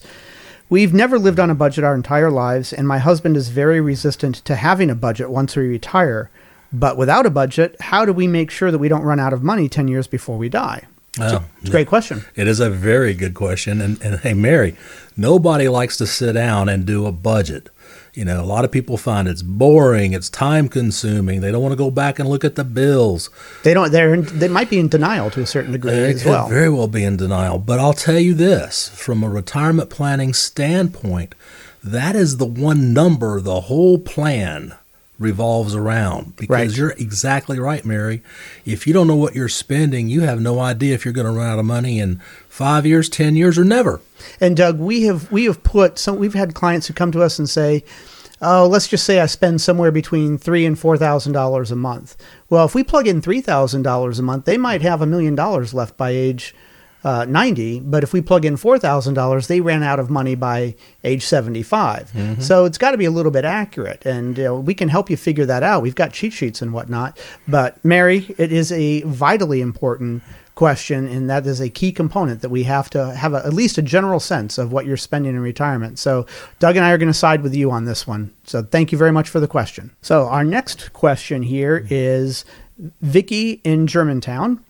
We've 0.73 0.91
never 0.91 1.19
lived 1.19 1.39
on 1.39 1.51
a 1.51 1.53
budget 1.53 1.83
our 1.83 1.93
entire 1.93 2.31
lives, 2.31 2.73
and 2.73 2.87
my 2.87 2.97
husband 2.97 3.37
is 3.37 3.49
very 3.49 3.79
resistant 3.79 4.37
to 4.45 4.55
having 4.55 4.89
a 4.89 4.95
budget 4.95 5.29
once 5.29 5.55
we 5.55 5.67
retire. 5.67 6.31
But 6.71 6.97
without 6.97 7.27
a 7.27 7.29
budget, 7.29 7.79
how 7.79 8.05
do 8.05 8.11
we 8.11 8.25
make 8.25 8.49
sure 8.49 8.71
that 8.71 8.79
we 8.79 8.87
don't 8.87 9.03
run 9.03 9.19
out 9.19 9.33
of 9.33 9.43
money 9.43 9.69
10 9.69 9.87
years 9.87 10.07
before 10.07 10.35
we 10.35 10.49
die? 10.49 10.87
Oh, 11.19 11.45
it's 11.59 11.69
a 11.69 11.71
great 11.71 11.87
question. 11.87 12.25
It 12.35 12.47
is 12.47 12.59
a 12.59 12.71
very 12.71 13.13
good 13.13 13.35
question. 13.35 13.81
And, 13.81 14.01
and 14.01 14.19
hey, 14.21 14.33
Mary, 14.33 14.75
nobody 15.15 15.67
likes 15.67 15.95
to 15.97 16.07
sit 16.07 16.33
down 16.33 16.69
and 16.69 16.87
do 16.87 17.05
a 17.05 17.11
budget. 17.11 17.69
You 18.13 18.25
know, 18.25 18.39
a 18.39 18.45
lot 18.45 18.63
of 18.63 18.71
people 18.71 18.97
find 18.97 19.27
it's 19.27 19.41
boring, 19.41 20.13
it's 20.13 20.29
time 20.29 20.69
consuming. 20.69 21.41
They 21.41 21.51
don't 21.51 21.63
want 21.63 21.71
to 21.71 21.77
go 21.77 21.89
back 21.89 22.19
and 22.19 22.29
look 22.29 22.45
at 22.45 22.53
the 22.55 22.63
bills. 22.63 23.31
They 23.63 23.73
don't. 23.73 23.91
They're 23.91 24.13
in, 24.13 24.23
they 24.37 24.47
might 24.47 24.69
be 24.69 24.77
in 24.77 24.87
denial 24.87 25.31
to 25.31 25.41
a 25.41 25.47
certain 25.47 25.71
degree 25.71 25.91
They 25.91 26.11
as 26.11 26.21
could 26.21 26.29
well. 26.29 26.47
very 26.47 26.69
well 26.69 26.87
be 26.87 27.03
in 27.03 27.17
denial. 27.17 27.57
But 27.57 27.79
I'll 27.79 27.93
tell 27.93 28.19
you 28.19 28.35
this 28.35 28.89
from 28.89 29.23
a 29.23 29.29
retirement 29.29 29.89
planning 29.89 30.31
standpoint, 30.33 31.33
that 31.83 32.15
is 32.15 32.37
the 32.37 32.45
one 32.45 32.93
number 32.93 33.41
the 33.41 33.61
whole 33.61 33.97
plan 33.97 34.75
revolves 35.23 35.73
around 35.73 36.35
because 36.35 36.49
Right. 36.49 36.77
you're 36.77 36.91
exactly 36.91 37.57
right, 37.57 37.83
Mary. 37.83 38.21
If 38.65 38.85
you 38.85 38.93
don't 38.93 39.07
know 39.07 39.15
what 39.15 39.33
you're 39.33 39.49
spending, 39.49 40.07
you 40.09 40.21
have 40.21 40.39
no 40.39 40.59
idea 40.59 40.93
if 40.93 41.05
you're 41.05 41.13
going 41.13 41.25
to 41.27 41.33
run 41.33 41.49
out 41.49 41.57
of 41.59 41.65
money 41.65 41.99
in 41.99 42.19
five 42.47 42.85
years, 42.85 43.09
10 43.09 43.35
years, 43.35 43.57
or 43.57 43.63
never. 43.63 43.99
And 44.39 44.55
Doug, 44.55 44.77
we 44.79 45.03
have 45.03 45.31
we 45.31 45.45
have 45.45 45.63
put 45.63 45.97
some. 45.97 46.17
We've 46.17 46.33
had 46.35 46.53
clients 46.53 46.87
who 46.87 46.93
come 46.93 47.11
to 47.13 47.21
us 47.23 47.39
and 47.39 47.49
say, 47.49 47.83
"Oh, 48.41 48.67
let's 48.67 48.87
just 48.87 49.03
say 49.05 49.19
I 49.19 49.25
spend 49.25 49.59
somewhere 49.61 49.91
between 49.91 50.37
three 50.37 50.65
and 50.65 50.77
four 50.77 50.97
thousand 50.97 51.33
dollars 51.33 51.71
a 51.71 51.75
month." 51.75 52.15
Well, 52.49 52.65
if 52.65 52.75
we 52.75 52.83
plug 52.83 53.07
in 53.07 53.21
three 53.21 53.41
thousand 53.41 53.81
dollars 53.81 54.19
a 54.19 54.23
month, 54.23 54.45
they 54.45 54.57
might 54.57 54.81
have 54.81 55.01
a 55.01 55.05
million 55.05 55.35
dollars 55.35 55.73
left 55.73 55.97
by 55.97 56.11
age 56.11 56.53
uh, 57.03 57.25
ninety. 57.25 57.79
But 57.79 58.03
if 58.03 58.13
we 58.13 58.21
plug 58.21 58.45
in 58.45 58.57
four 58.57 58.79
thousand 58.79 59.13
dollars, 59.13 59.47
they 59.47 59.61
ran 59.61 59.83
out 59.83 59.99
of 59.99 60.09
money 60.09 60.35
by 60.35 60.75
age 61.03 61.25
75 61.25 62.11
So 62.39 62.65
it's 62.65 62.77
got 62.77 62.91
to 62.91 62.97
be 62.97 63.05
a 63.05 63.11
little 63.11 63.31
bit 63.31 63.45
accurate, 63.45 64.05
and 64.05 64.39
uh, 64.39 64.55
we 64.55 64.73
can 64.73 64.89
help 64.89 65.09
you 65.09 65.17
figure 65.17 65.45
that 65.45 65.63
out. 65.63 65.81
We've 65.81 65.95
got 65.95 66.13
cheat 66.13 66.33
sheets 66.33 66.61
and 66.61 66.73
whatnot. 66.73 67.19
But 67.47 67.83
Mary, 67.83 68.33
it 68.37 68.51
is 68.51 68.71
a 68.71 69.01
vitally 69.01 69.61
important 69.61 70.23
question, 70.55 71.07
and 71.07 71.29
that 71.29 71.45
is 71.47 71.59
a 71.59 71.69
key 71.69 71.91
component 71.91 72.41
that 72.41 72.49
we 72.49 72.63
have 72.63 72.89
to 72.91 73.13
have 73.15 73.33
a, 73.33 73.45
at 73.45 73.53
least 73.53 73.77
a 73.77 73.81
general 73.81 74.19
sense 74.19 74.57
of 74.57 74.71
what 74.71 74.85
you're 74.85 74.97
spending 74.97 75.35
in 75.35 75.41
retirement. 75.41 75.99
So, 75.99 76.25
Doug 76.59 76.75
and 76.75 76.85
I 76.85 76.91
are 76.91 76.97
going 76.97 77.11
to 77.11 77.13
side 77.13 77.41
with 77.41 77.55
you 77.55 77.71
on 77.71 77.85
this 77.85 78.05
one. 78.05 78.33
So, 78.45 78.61
thank 78.63 78.91
you 78.91 78.97
very 78.97 79.11
much 79.11 79.29
for 79.29 79.39
the 79.39 79.47
question. 79.47 79.91
So, 80.01 80.27
our 80.27 80.43
next 80.43 80.93
question 80.93 81.43
here 81.43 81.87
is 81.89 82.45
Vicky 83.01 83.61
in 83.63 83.87
Germantown, 83.87 84.63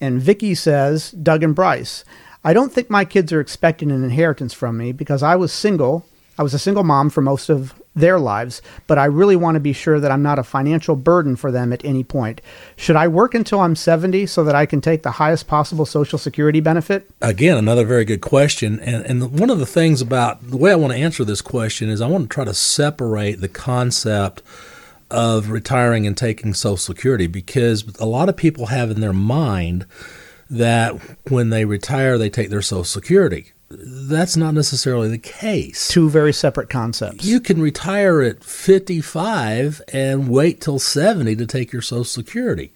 and 0.00 0.20
Vicky 0.20 0.54
says, 0.54 1.10
Doug 1.10 1.42
and 1.42 1.54
Bryce, 1.54 2.04
I 2.44 2.52
don't 2.52 2.72
think 2.72 2.88
my 2.88 3.04
kids 3.04 3.32
are 3.32 3.40
expecting 3.40 3.90
an 3.90 4.04
inheritance 4.04 4.54
from 4.54 4.76
me 4.76 4.92
because 4.92 5.22
I 5.22 5.36
was 5.36 5.52
single. 5.52 6.06
I 6.38 6.42
was 6.42 6.54
a 6.54 6.58
single 6.58 6.84
mom 6.84 7.10
for 7.10 7.20
most 7.20 7.48
of 7.50 7.74
their 7.96 8.18
lives, 8.18 8.62
but 8.86 8.96
I 8.96 9.06
really 9.06 9.34
want 9.34 9.56
to 9.56 9.60
be 9.60 9.72
sure 9.72 9.98
that 9.98 10.12
I'm 10.12 10.22
not 10.22 10.38
a 10.38 10.44
financial 10.44 10.94
burden 10.94 11.34
for 11.34 11.50
them 11.50 11.72
at 11.72 11.84
any 11.84 12.04
point. 12.04 12.40
Should 12.76 12.94
I 12.94 13.08
work 13.08 13.34
until 13.34 13.58
I'm 13.60 13.74
70 13.74 14.26
so 14.26 14.44
that 14.44 14.54
I 14.54 14.66
can 14.66 14.80
take 14.80 15.02
the 15.02 15.10
highest 15.12 15.48
possible 15.48 15.84
Social 15.84 16.18
Security 16.18 16.60
benefit? 16.60 17.10
Again, 17.20 17.56
another 17.56 17.84
very 17.84 18.04
good 18.04 18.20
question. 18.20 18.78
And, 18.80 19.04
and 19.04 19.38
one 19.38 19.50
of 19.50 19.58
the 19.58 19.66
things 19.66 20.00
about 20.00 20.48
the 20.48 20.56
way 20.56 20.70
I 20.70 20.76
want 20.76 20.92
to 20.92 20.98
answer 20.98 21.24
this 21.24 21.42
question 21.42 21.88
is 21.88 22.00
I 22.00 22.06
want 22.06 22.30
to 22.30 22.34
try 22.34 22.44
to 22.44 22.54
separate 22.54 23.40
the 23.40 23.48
concept 23.48 24.42
of 25.10 25.50
retiring 25.50 26.06
and 26.06 26.16
taking 26.16 26.54
Social 26.54 26.76
Security 26.76 27.26
because 27.26 27.84
a 27.98 28.06
lot 28.06 28.28
of 28.28 28.36
people 28.36 28.66
have 28.66 28.90
in 28.90 29.00
their 29.00 29.12
mind 29.12 29.86
that 30.50 30.94
when 31.30 31.50
they 31.50 31.64
retire, 31.64 32.18
they 32.18 32.30
take 32.30 32.50
their 32.50 32.62
Social 32.62 32.84
Security. 32.84 33.52
That's 33.70 34.36
not 34.36 34.54
necessarily 34.54 35.08
the 35.08 35.18
case. 35.18 35.88
Two 35.88 36.08
very 36.08 36.32
separate 36.32 36.70
concepts. 36.70 37.24
You 37.24 37.38
can 37.38 37.60
retire 37.60 38.22
at 38.22 38.42
55 38.42 39.82
and 39.92 40.28
wait 40.28 40.60
till 40.60 40.78
70 40.78 41.36
to 41.36 41.46
take 41.46 41.72
your 41.72 41.82
Social 41.82 42.04
Security. 42.04 42.72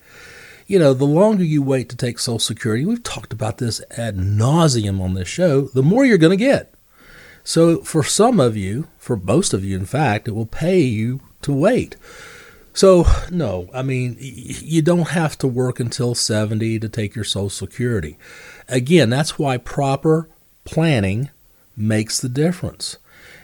You 0.66 0.78
know, 0.78 0.92
the 0.92 1.04
longer 1.04 1.44
you 1.44 1.62
wait 1.62 1.88
to 1.90 1.96
take 1.96 2.18
Social 2.18 2.38
Security, 2.38 2.84
we've 2.84 3.02
talked 3.02 3.32
about 3.32 3.58
this 3.58 3.80
ad 3.96 4.16
nauseum 4.16 5.00
on 5.00 5.14
this 5.14 5.28
show, 5.28 5.62
the 5.62 5.82
more 5.82 6.04
you're 6.04 6.18
going 6.18 6.36
to 6.38 6.44
get. 6.44 6.74
So, 7.44 7.78
for 7.82 8.04
some 8.04 8.38
of 8.38 8.56
you, 8.56 8.86
for 8.98 9.16
most 9.16 9.52
of 9.52 9.64
you, 9.64 9.76
in 9.76 9.86
fact, 9.86 10.28
it 10.28 10.32
will 10.32 10.46
pay 10.46 10.80
you 10.80 11.20
to 11.42 11.52
wait. 11.52 11.96
So, 12.74 13.04
no, 13.30 13.68
I 13.74 13.82
mean, 13.82 14.16
you 14.18 14.80
don't 14.80 15.10
have 15.10 15.36
to 15.38 15.46
work 15.46 15.78
until 15.78 16.14
70 16.14 16.78
to 16.78 16.88
take 16.88 17.14
your 17.14 17.24
Social 17.24 17.50
Security. 17.50 18.16
Again, 18.68 19.10
that's 19.10 19.38
why 19.38 19.58
proper 19.58 20.28
planning 20.64 21.28
makes 21.76 22.18
the 22.18 22.30
difference. 22.30 22.96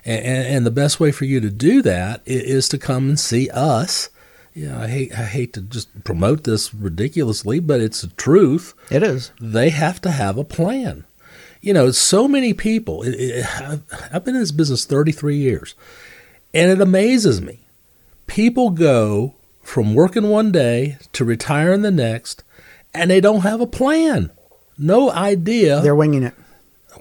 And, 0.04 0.24
and 0.24 0.66
the 0.66 0.70
best 0.70 0.98
way 0.98 1.12
for 1.12 1.26
you 1.26 1.40
to 1.40 1.50
do 1.50 1.82
that 1.82 2.22
is 2.24 2.68
to 2.70 2.78
come 2.78 3.08
and 3.10 3.20
see 3.20 3.50
us. 3.50 4.08
Yeah, 4.54 4.80
I 4.80 4.88
hate 4.88 5.12
I 5.12 5.24
hate 5.24 5.52
to 5.52 5.60
just 5.60 6.04
promote 6.04 6.44
this 6.44 6.74
ridiculously, 6.74 7.60
but 7.60 7.80
it's 7.80 8.00
the 8.00 8.08
truth 8.08 8.74
It 8.90 9.02
is. 9.02 9.30
they 9.40 9.68
have 9.70 10.00
to 10.00 10.10
have 10.10 10.36
a 10.38 10.42
plan. 10.44 11.04
You 11.60 11.74
know, 11.74 11.90
so 11.90 12.26
many 12.26 12.54
people. 12.54 13.02
It, 13.02 13.10
it, 13.14 13.60
I've, 13.60 13.82
I've 14.12 14.24
been 14.24 14.34
in 14.34 14.40
this 14.40 14.52
business 14.52 14.84
33 14.84 15.36
years, 15.36 15.74
and 16.54 16.70
it 16.70 16.80
amazes 16.80 17.40
me. 17.42 17.60
People 18.28 18.70
go 18.70 19.34
from 19.62 19.94
working 19.94 20.28
one 20.28 20.52
day 20.52 20.96
to 21.12 21.24
retiring 21.24 21.82
the 21.82 21.90
next, 21.90 22.44
and 22.94 23.10
they 23.10 23.20
don't 23.20 23.40
have 23.40 23.60
a 23.60 23.66
plan. 23.66 24.30
No 24.78 25.10
idea 25.10 25.80
They're 25.80 25.96
winging 25.96 26.22
it. 26.22 26.34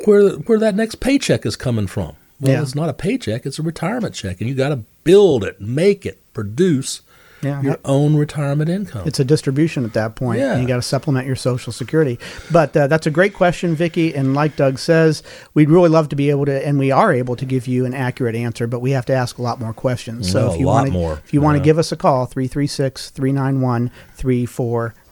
where 0.06 0.32
where 0.32 0.58
that 0.60 0.76
next 0.76 0.96
paycheck 1.00 1.46
is 1.46 1.56
coming 1.56 1.86
from. 1.88 2.16
Well, 2.40 2.52
Yeah. 2.54 2.62
it's 2.64 2.74
not 2.76 2.90
a 2.90 2.94
paycheck; 2.94 3.46
it's 3.46 3.60
a 3.60 3.64
retirement 3.64 4.16
check, 4.16 4.40
and 4.42 4.50
you 4.50 4.56
got 4.56 4.70
to 4.70 4.80
build 5.04 5.44
it, 5.44 5.62
make 5.62 6.06
it, 6.06 6.20
produce 6.34 7.02
Yeah. 7.48 7.62
your 7.62 7.78
own 7.86 8.16
retirement 8.16 8.70
income. 8.70 9.04
It's 9.06 9.20
a 9.20 9.26
distribution 9.26 9.84
at 9.86 9.94
that 9.94 10.16
point, 10.16 10.40
Yeah. 10.40 10.54
and 10.54 10.62
you 10.62 10.68
got 10.68 10.76
to 10.78 10.82
supplement 10.82 11.26
your 11.28 11.36
Social 11.36 11.72
Security. 11.74 12.20
But 12.52 12.76
uh, 12.78 12.88
that's 12.88 13.08
a 13.08 13.12
great 13.12 13.34
question, 13.34 13.76
Vicky. 13.76 14.14
And 14.14 14.34
like 14.34 14.56
Doug 14.56 14.78
says, 14.80 15.24
we'd 15.54 15.70
really 15.70 15.90
love 15.90 16.10
to 16.10 16.16
be 16.16 16.30
able 16.30 16.46
to, 16.46 16.66
and 16.68 16.78
we 16.78 16.92
are 16.92 17.12
able 17.14 17.36
to 17.36 17.46
give 17.46 17.68
you 17.68 17.86
an 17.86 17.94
accurate 17.94 18.36
answer, 18.36 18.68
but 18.68 18.80
we 18.82 18.92
have 18.92 19.06
to 19.08 19.14
ask 19.14 19.38
a 19.38 19.42
lot 19.42 19.60
more 19.60 19.74
questions. 19.74 20.32
So 20.32 20.48
No, 20.48 20.54
if 20.54 20.60
you 20.60 20.66
want 20.68 20.92
to, 20.92 21.12
if 21.24 21.34
you 21.34 21.42
want 21.42 21.56
to 21.56 21.60
Yeah. 21.60 21.66
give 21.66 21.80
us 21.80 21.92
a 21.92 21.96
call, 21.96 22.26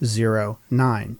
336-391-3409. 0.01 1.15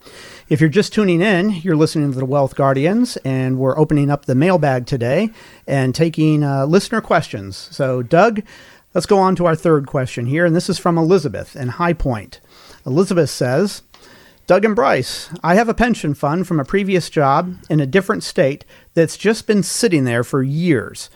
If 0.49 0.60
you're 0.62 0.69
just 0.69 0.93
tuning 0.93 1.21
in, 1.21 1.51
you're 1.51 1.75
listening 1.75 2.12
to 2.12 2.17
the 2.19 2.25
Wealth 2.25 2.56
Guardians, 2.56 3.17
and 3.17 3.58
we're 3.58 3.78
opening 3.78 4.10
up 4.10 4.25
the 4.25 4.36
mailbag 4.36 4.86
today 4.86 5.30
and 5.67 5.93
taking 5.95 6.43
uh, 6.43 6.65
listener 6.65 7.01
questions. 7.01 7.67
So, 7.71 8.01
Doug, 8.04 8.41
let's 8.95 9.05
go 9.05 9.19
on 9.19 9.36
to 9.36 9.45
our 9.45 9.55
third 9.55 9.86
question 9.86 10.25
here, 10.25 10.45
and 10.45 10.55
this 10.55 10.69
is 10.69 10.79
from 10.79 10.97
Elizabeth 10.97 11.55
in 11.55 11.67
High 11.67 11.93
Point. 11.93 12.39
Elizabeth 12.86 13.29
says, 13.29 13.84
Doug 14.47 14.63
and 14.63 14.75
Bryce, 14.75 15.29
I 15.43 15.55
have 15.55 15.69
a 15.69 15.73
pension 15.73 16.13
fund 16.13 16.47
from 16.47 16.60
a 16.60 16.65
previous 16.65 17.10
job 17.10 17.58
in 17.69 17.79
a 17.79 17.86
different 17.86 18.23
state 18.23 18.63
that's 18.93 19.17
just 19.17 19.45
been 19.45 19.63
sitting 19.63 20.05
there 20.05 20.23
for 20.23 20.41
years. 20.41 21.10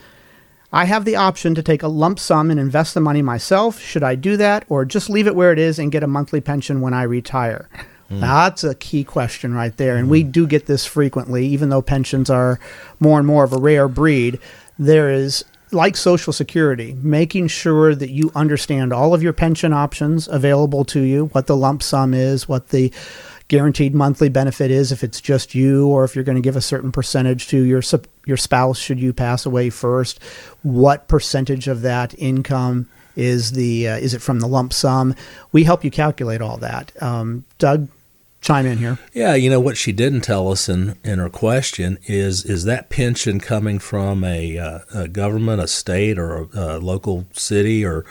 I 0.72 0.86
have 0.86 1.06
the 1.06 1.16
option 1.16 1.56
to 1.56 1.64
take 1.64 1.82
a 1.82 1.88
lump 1.88 2.20
sum 2.20 2.52
and 2.52 2.60
invest 2.60 2.94
the 2.94 3.02
money 3.02 3.22
myself. 3.22 3.80
Should 3.80 4.04
I 4.04 4.16
do 4.16 4.38
that 4.38 4.66
or 4.68 4.86
just 4.86 5.10
leave 5.10 5.26
it 5.26 5.36
where 5.36 5.52
it 5.52 5.58
is 5.58 5.80
and 5.80 5.92
get 5.92 6.04
a 6.04 6.08
monthly 6.08 6.42
pension 6.42 6.82
when 6.82 6.94
I 6.94 7.04
retire? 7.04 7.70
Hmm. 8.10 8.20
That's 8.20 8.64
a 8.64 8.76
key 8.76 9.04
question 9.04 9.54
right 9.54 9.76
there. 9.78 9.96
And 9.96 10.10
we 10.10 10.22
hmm. 10.24 10.32
do 10.32 10.48
get 10.48 10.66
this 10.66 10.86
frequently, 10.86 11.46
even 11.48 11.70
though 11.70 11.82
pensions 11.82 12.30
are 12.30 12.60
more 13.00 13.18
and 13.18 13.26
more 13.26 13.44
of 13.44 13.54
a 13.54 13.60
rare 13.60 13.88
breed. 13.88 14.40
There 14.78 15.12
is, 15.12 15.44
like 15.72 15.96
Social 15.96 16.34
Security, 16.34 16.96
making 17.02 17.48
sure 17.48 17.96
that 17.96 18.10
you 18.10 18.32
understand 18.36 18.94
all 18.94 19.14
of 19.14 19.24
your 19.24 19.34
pension 19.34 19.74
options 19.74 20.28
available 20.28 20.84
to 20.86 21.02
you, 21.02 21.26
what 21.28 21.48
the 21.48 21.58
lump 21.58 21.84
sum 21.84 22.14
is, 22.14 22.48
what 22.48 22.70
the 22.70 22.92
guaranteed 23.48 23.96
monthly 23.96 24.30
benefit 24.30 24.70
is 24.70 24.92
if 24.92 25.04
it's 25.04 25.20
just 25.20 25.56
you 25.56 25.88
or 25.88 26.04
if 26.04 26.14
you're 26.14 26.24
going 26.24 26.36
to 26.36 26.42
give 26.42 26.56
a 26.56 26.62
certain 26.62 26.92
percentage 26.92 27.48
to 27.48 27.64
your 27.64 27.82
your 28.28 28.38
spouse 28.38 28.78
should 28.78 29.00
you 29.00 29.12
pass 29.12 29.44
away 29.44 29.72
first 29.72 30.22
what 30.62 31.08
percentage 31.08 31.68
of 31.68 31.82
that 31.82 32.14
income 32.20 32.88
is 33.20 33.52
the 33.52 33.88
uh, 33.88 33.98
is 33.98 34.14
it 34.14 34.22
from 34.22 34.40
the 34.40 34.48
lump 34.48 34.74
sum? 34.74 35.14
We 35.52 35.66
help 35.66 35.84
you 35.84 35.92
calculate 35.92 36.42
all 36.42 36.58
that. 36.58 36.92
Um, 37.02 37.44
doug 37.58 37.90
chime 38.42 38.66
in 38.66 38.78
here 38.78 38.98
yeah 39.14 39.36
you 39.36 39.50
know 39.50 39.60
what 39.60 39.78
she 39.78 39.92
didn't 39.92 40.22
tell 40.22 40.50
us 40.50 40.70
in 40.70 40.98
in 41.04 41.20
her 41.20 41.30
question 41.30 41.98
is 42.06 42.46
is 42.46 42.64
that 42.64 42.90
pension 42.90 43.40
coming 43.40 43.80
from 43.80 44.24
a, 44.24 44.58
uh, 44.58 44.80
a 44.94 45.08
government 45.08 45.62
a 45.62 45.68
state 45.68 46.18
or 46.18 46.38
a, 46.38 46.48
a 46.54 46.80
local 46.80 47.26
city 47.34 47.86
or 47.86 48.06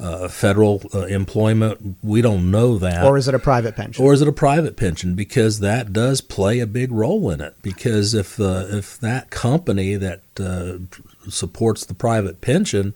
uh, 0.00 0.28
federal 0.28 0.82
uh, 0.94 1.00
employment. 1.00 1.96
We 2.02 2.22
don't 2.22 2.50
know 2.50 2.78
that. 2.78 3.04
Or 3.04 3.18
is 3.18 3.28
it 3.28 3.34
a 3.34 3.38
private 3.38 3.76
pension? 3.76 4.04
Or 4.04 4.12
is 4.12 4.22
it 4.22 4.28
a 4.28 4.32
private 4.32 4.76
pension? 4.76 5.14
Because 5.14 5.60
that 5.60 5.92
does 5.92 6.20
play 6.20 6.60
a 6.60 6.66
big 6.66 6.90
role 6.90 7.30
in 7.30 7.40
it. 7.40 7.54
Because 7.62 8.14
if 8.14 8.40
uh, 8.40 8.64
if 8.70 8.98
that 9.00 9.30
company 9.30 9.96
that 9.96 10.22
uh, 10.38 10.78
supports 11.28 11.84
the 11.84 11.94
private 11.94 12.40
pension, 12.40 12.94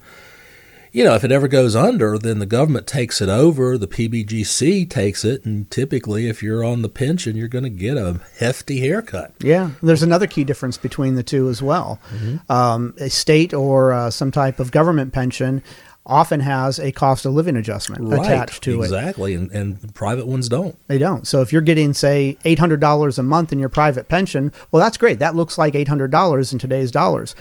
you 0.95 1.03
know, 1.03 1.15
if 1.15 1.25
it 1.25 1.33
ever 1.33 1.49
goes 1.49 1.75
under, 1.75 2.17
then 2.17 2.39
the 2.39 2.47
government 2.47 2.87
takes 2.87 3.21
it 3.21 3.29
over. 3.29 3.77
The 3.77 3.89
PBGC 3.89 4.89
takes 4.89 5.25
it, 5.25 5.45
and 5.45 5.69
typically, 5.69 6.29
if 6.29 6.41
you're 6.41 6.63
on 6.63 6.83
the 6.83 6.89
pension, 6.89 7.37
you're 7.37 7.49
going 7.49 7.65
to 7.65 7.69
get 7.71 7.97
a 7.97 8.21
hefty 8.39 8.79
haircut. 8.79 9.35
Yeah, 9.41 9.73
there's 9.83 10.05
another 10.05 10.29
key 10.29 10.45
difference 10.45 10.79
between 10.79 11.17
the 11.17 11.25
two 11.25 11.49
as 11.49 11.61
well. 11.61 11.99
Mm-hmm. 12.11 12.53
Um, 12.53 12.95
a 12.99 13.11
state 13.11 13.53
or 13.53 13.93
uh, 13.93 14.11
some 14.13 14.31
type 14.31 14.61
of 14.61 14.71
government 14.71 15.13
pension 15.13 15.65
often 16.07 16.39
has 16.39 16.79
a 16.79 16.93
cost 16.93 17.27
of 17.27 17.33
living 17.33 17.57
adjustment 17.57 18.05
right, 18.05 18.21
attached 18.21 18.63
to 18.63 18.81
exactly. 18.81 18.85
it. 18.85 19.01
Exactly, 19.01 19.35
and, 19.35 19.51
and 19.83 19.95
private 19.97 20.29
ones 20.29 20.49
don't. 20.49 20.79
They 20.87 20.99
don't. 20.99 21.27
So 21.27 21.41
if 21.41 21.53
you're 21.53 21.61
getting, 21.61 21.93
say, 21.93 22.39
$800 22.45 23.19
a 23.19 23.23
month 23.25 23.53
in 23.53 23.59
your 23.59 23.69
private 23.69 24.09
pension, 24.09 24.53
well, 24.71 24.81
that's 24.81 24.97
great. 24.97 25.19
That 25.19 25.35
looks 25.35 25.59
like 25.59 25.75
$800 25.75 26.53
in 26.53 26.59
today's 26.61 26.93
dollars. 26.93 27.35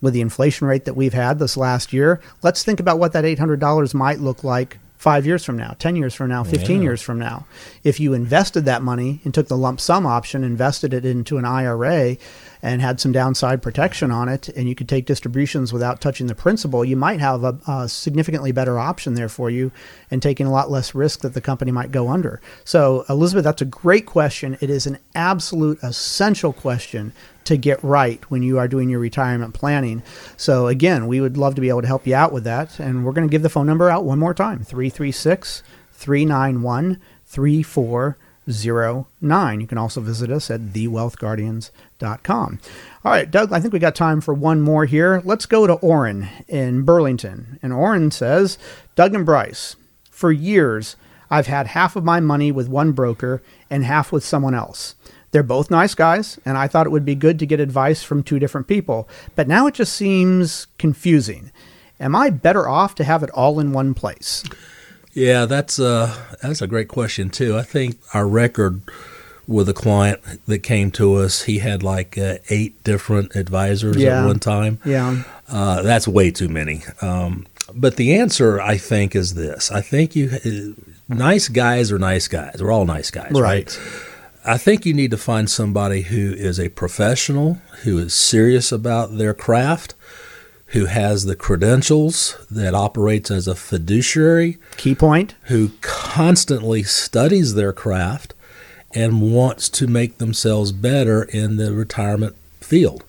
With 0.00 0.14
the 0.14 0.20
inflation 0.20 0.66
rate 0.66 0.86
that 0.86 0.96
we've 0.96 1.12
had 1.12 1.38
this 1.38 1.56
last 1.56 1.92
year, 1.92 2.20
let's 2.42 2.64
think 2.64 2.80
about 2.80 2.98
what 2.98 3.12
that 3.12 3.24
$800 3.24 3.94
might 3.94 4.18
look 4.18 4.42
like 4.42 4.78
five 5.00 5.24
years 5.24 5.42
from 5.42 5.56
now, 5.56 5.74
10 5.78 5.96
years 5.96 6.14
from 6.14 6.28
now, 6.28 6.44
15 6.44 6.76
yeah. 6.76 6.82
years 6.82 7.00
from 7.00 7.18
now. 7.18 7.46
If 7.82 7.98
you 8.00 8.12
invested 8.12 8.66
that 8.66 8.82
money 8.82 9.20
and 9.24 9.32
took 9.32 9.48
the 9.48 9.56
lump 9.56 9.80
sum 9.80 10.04
option, 10.04 10.44
invested 10.44 10.92
it 10.92 11.06
into 11.06 11.38
an 11.38 11.46
IRA, 11.46 12.18
and 12.62 12.82
had 12.82 13.00
some 13.00 13.12
downside 13.12 13.62
protection 13.62 14.10
on 14.10 14.28
it, 14.28 14.48
and 14.50 14.68
you 14.68 14.74
could 14.74 14.88
take 14.88 15.06
distributions 15.06 15.72
without 15.72 16.00
touching 16.00 16.26
the 16.26 16.34
principal, 16.34 16.84
you 16.84 16.96
might 16.96 17.20
have 17.20 17.42
a, 17.44 17.58
a, 17.66 17.88
significantly 17.88 18.52
better 18.52 18.78
option 18.78 19.14
there 19.14 19.28
for 19.28 19.48
you 19.48 19.72
and 20.10 20.20
taking 20.20 20.46
a 20.46 20.50
lot 20.50 20.70
less 20.70 20.94
risk 20.94 21.20
that 21.20 21.32
the 21.32 21.40
company 21.40 21.72
might 21.72 21.90
go 21.90 22.08
under. 22.08 22.40
So, 22.64 23.06
Elizabeth, 23.08 23.44
that's 23.44 23.62
a 23.62 23.66
great 23.66 24.04
question. 24.04 24.58
It 24.60 24.68
is 24.68 24.86
an 24.86 24.98
absolute 25.14 25.78
essential 25.82 26.52
question 26.52 27.12
to 27.44 27.56
get 27.56 27.82
right 27.82 28.22
when 28.30 28.42
you 28.42 28.58
are 28.58 28.68
doing 28.68 28.88
your 28.88 29.00
retirement 29.00 29.54
planning. 29.54 30.02
So, 30.36 30.66
again, 30.66 31.06
we 31.06 31.20
would 31.20 31.36
love 31.36 31.54
to 31.54 31.60
be 31.60 31.68
able 31.68 31.82
to 31.82 31.88
help 31.88 32.06
you 32.06 32.14
out 32.14 32.32
with 32.32 32.44
that. 32.44 32.78
And 32.78 33.04
we're 33.04 33.12
going 33.12 33.28
to 33.28 33.32
give 33.32 33.42
the 33.42 33.48
phone 33.48 33.66
number 33.66 33.90
out 33.90 34.04
one 34.04 34.18
more 34.18 34.34
time 34.34 34.64
336 34.64 35.62
391 35.92 37.00
3409. 37.26 39.60
You 39.60 39.66
can 39.66 39.78
also 39.78 40.00
visit 40.00 40.30
us 40.30 40.50
at 40.50 40.72
thewealthguardians.com 40.72 42.58
all 43.02 43.12
right, 43.12 43.30
Doug, 43.30 43.52
I 43.52 43.60
think 43.60 43.72
we 43.72 43.78
got 43.78 43.94
time 43.94 44.20
for 44.20 44.34
one 44.34 44.60
more 44.60 44.84
here. 44.84 45.22
Let's 45.24 45.46
go 45.46 45.66
to 45.66 45.74
Orrin 45.74 46.28
in 46.48 46.82
Burlington. 46.82 47.58
And 47.62 47.72
Orrin 47.72 48.10
says, 48.10 48.58
Doug 48.94 49.14
and 49.14 49.24
Bryce, 49.24 49.76
for 50.10 50.32
years, 50.32 50.96
I've 51.30 51.46
had 51.46 51.68
half 51.68 51.96
of 51.96 52.04
my 52.04 52.20
money 52.20 52.52
with 52.52 52.68
one 52.68 52.92
broker 52.92 53.42
and 53.70 53.84
half 53.84 54.12
with 54.12 54.24
someone 54.24 54.54
else. 54.54 54.96
They're 55.32 55.42
both 55.42 55.70
nice 55.70 55.94
guys, 55.94 56.38
and 56.44 56.58
I 56.58 56.66
thought 56.66 56.86
it 56.86 56.90
would 56.90 57.04
be 57.04 57.14
good 57.14 57.38
to 57.38 57.46
get 57.46 57.60
advice 57.60 58.02
from 58.02 58.22
two 58.22 58.38
different 58.38 58.66
people. 58.66 59.08
But 59.36 59.46
now 59.46 59.66
it 59.66 59.74
just 59.74 59.92
seems 59.92 60.66
confusing. 60.78 61.52
Am 62.00 62.16
I 62.16 62.30
better 62.30 62.68
off 62.68 62.94
to 62.96 63.04
have 63.04 63.22
it 63.22 63.30
all 63.30 63.60
in 63.60 63.72
one 63.72 63.94
place? 63.94 64.42
Yeah, 65.12 65.46
that's 65.46 65.78
a, 65.78 65.86
uh, 65.86 66.16
that's 66.42 66.62
a 66.62 66.66
great 66.66 66.88
question, 66.88 67.30
too. 67.30 67.56
I 67.56 67.62
think 67.62 67.98
our 68.14 68.26
record 68.26 68.82
with 69.50 69.68
a 69.68 69.74
client 69.74 70.20
that 70.46 70.60
came 70.60 70.92
to 70.92 71.16
us. 71.16 71.42
He 71.42 71.58
had 71.58 71.82
like 71.82 72.16
uh, 72.16 72.38
eight 72.50 72.82
different 72.84 73.34
advisors 73.34 73.96
yeah. 73.96 74.22
at 74.22 74.26
one 74.26 74.38
time. 74.38 74.78
Yeah. 74.84 75.24
Uh, 75.48 75.82
that's 75.82 76.06
way 76.06 76.30
too 76.30 76.48
many. 76.48 76.82
Um, 77.02 77.46
but 77.74 77.96
the 77.96 78.14
answer, 78.14 78.60
I 78.60 78.76
think, 78.76 79.16
is 79.16 79.34
this. 79.34 79.72
I 79.72 79.80
think 79.80 80.14
you, 80.14 80.30
uh, 80.32 81.12
nice 81.12 81.48
guys 81.48 81.90
are 81.90 81.98
nice 81.98 82.28
guys. 82.28 82.62
We're 82.62 82.70
all 82.70 82.84
nice 82.84 83.10
guys, 83.10 83.32
right? 83.32 83.42
right? 83.42 83.78
I 84.44 84.56
think 84.56 84.86
you 84.86 84.94
need 84.94 85.10
to 85.10 85.18
find 85.18 85.50
somebody 85.50 86.02
who 86.02 86.32
is 86.32 86.58
a 86.58 86.70
professional, 86.70 87.54
who 87.82 87.98
is 87.98 88.14
serious 88.14 88.72
about 88.72 89.18
their 89.18 89.34
craft, 89.34 89.94
who 90.66 90.86
has 90.86 91.24
the 91.24 91.36
credentials 91.36 92.38
that 92.50 92.74
operates 92.74 93.30
as 93.30 93.46
a 93.46 93.54
fiduciary. 93.54 94.58
Key 94.76 94.94
point. 94.94 95.34
Who 95.44 95.72
constantly 95.80 96.82
studies 96.82 97.54
their 97.54 97.72
craft 97.72 98.34
and 98.94 99.34
wants 99.34 99.68
to 99.68 99.86
make 99.86 100.18
themselves 100.18 100.72
better 100.72 101.22
in 101.24 101.56
the 101.56 101.72
retirement 101.72 102.36
field. 102.60 103.04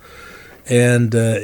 And 0.68 1.16
uh, 1.16 1.42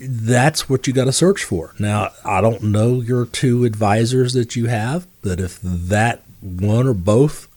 that's 0.00 0.68
what 0.68 0.86
you 0.86 0.92
got 0.92 1.04
to 1.04 1.12
search 1.12 1.44
for. 1.44 1.74
Now, 1.78 2.12
I 2.24 2.40
don't 2.40 2.62
know 2.62 3.00
your 3.00 3.26
two 3.26 3.64
advisors 3.64 4.32
that 4.32 4.56
you 4.56 4.66
have, 4.66 5.06
but 5.22 5.40
if 5.40 5.58
that 5.62 6.22
one 6.40 6.86
or 6.86 6.94
both 6.94 7.48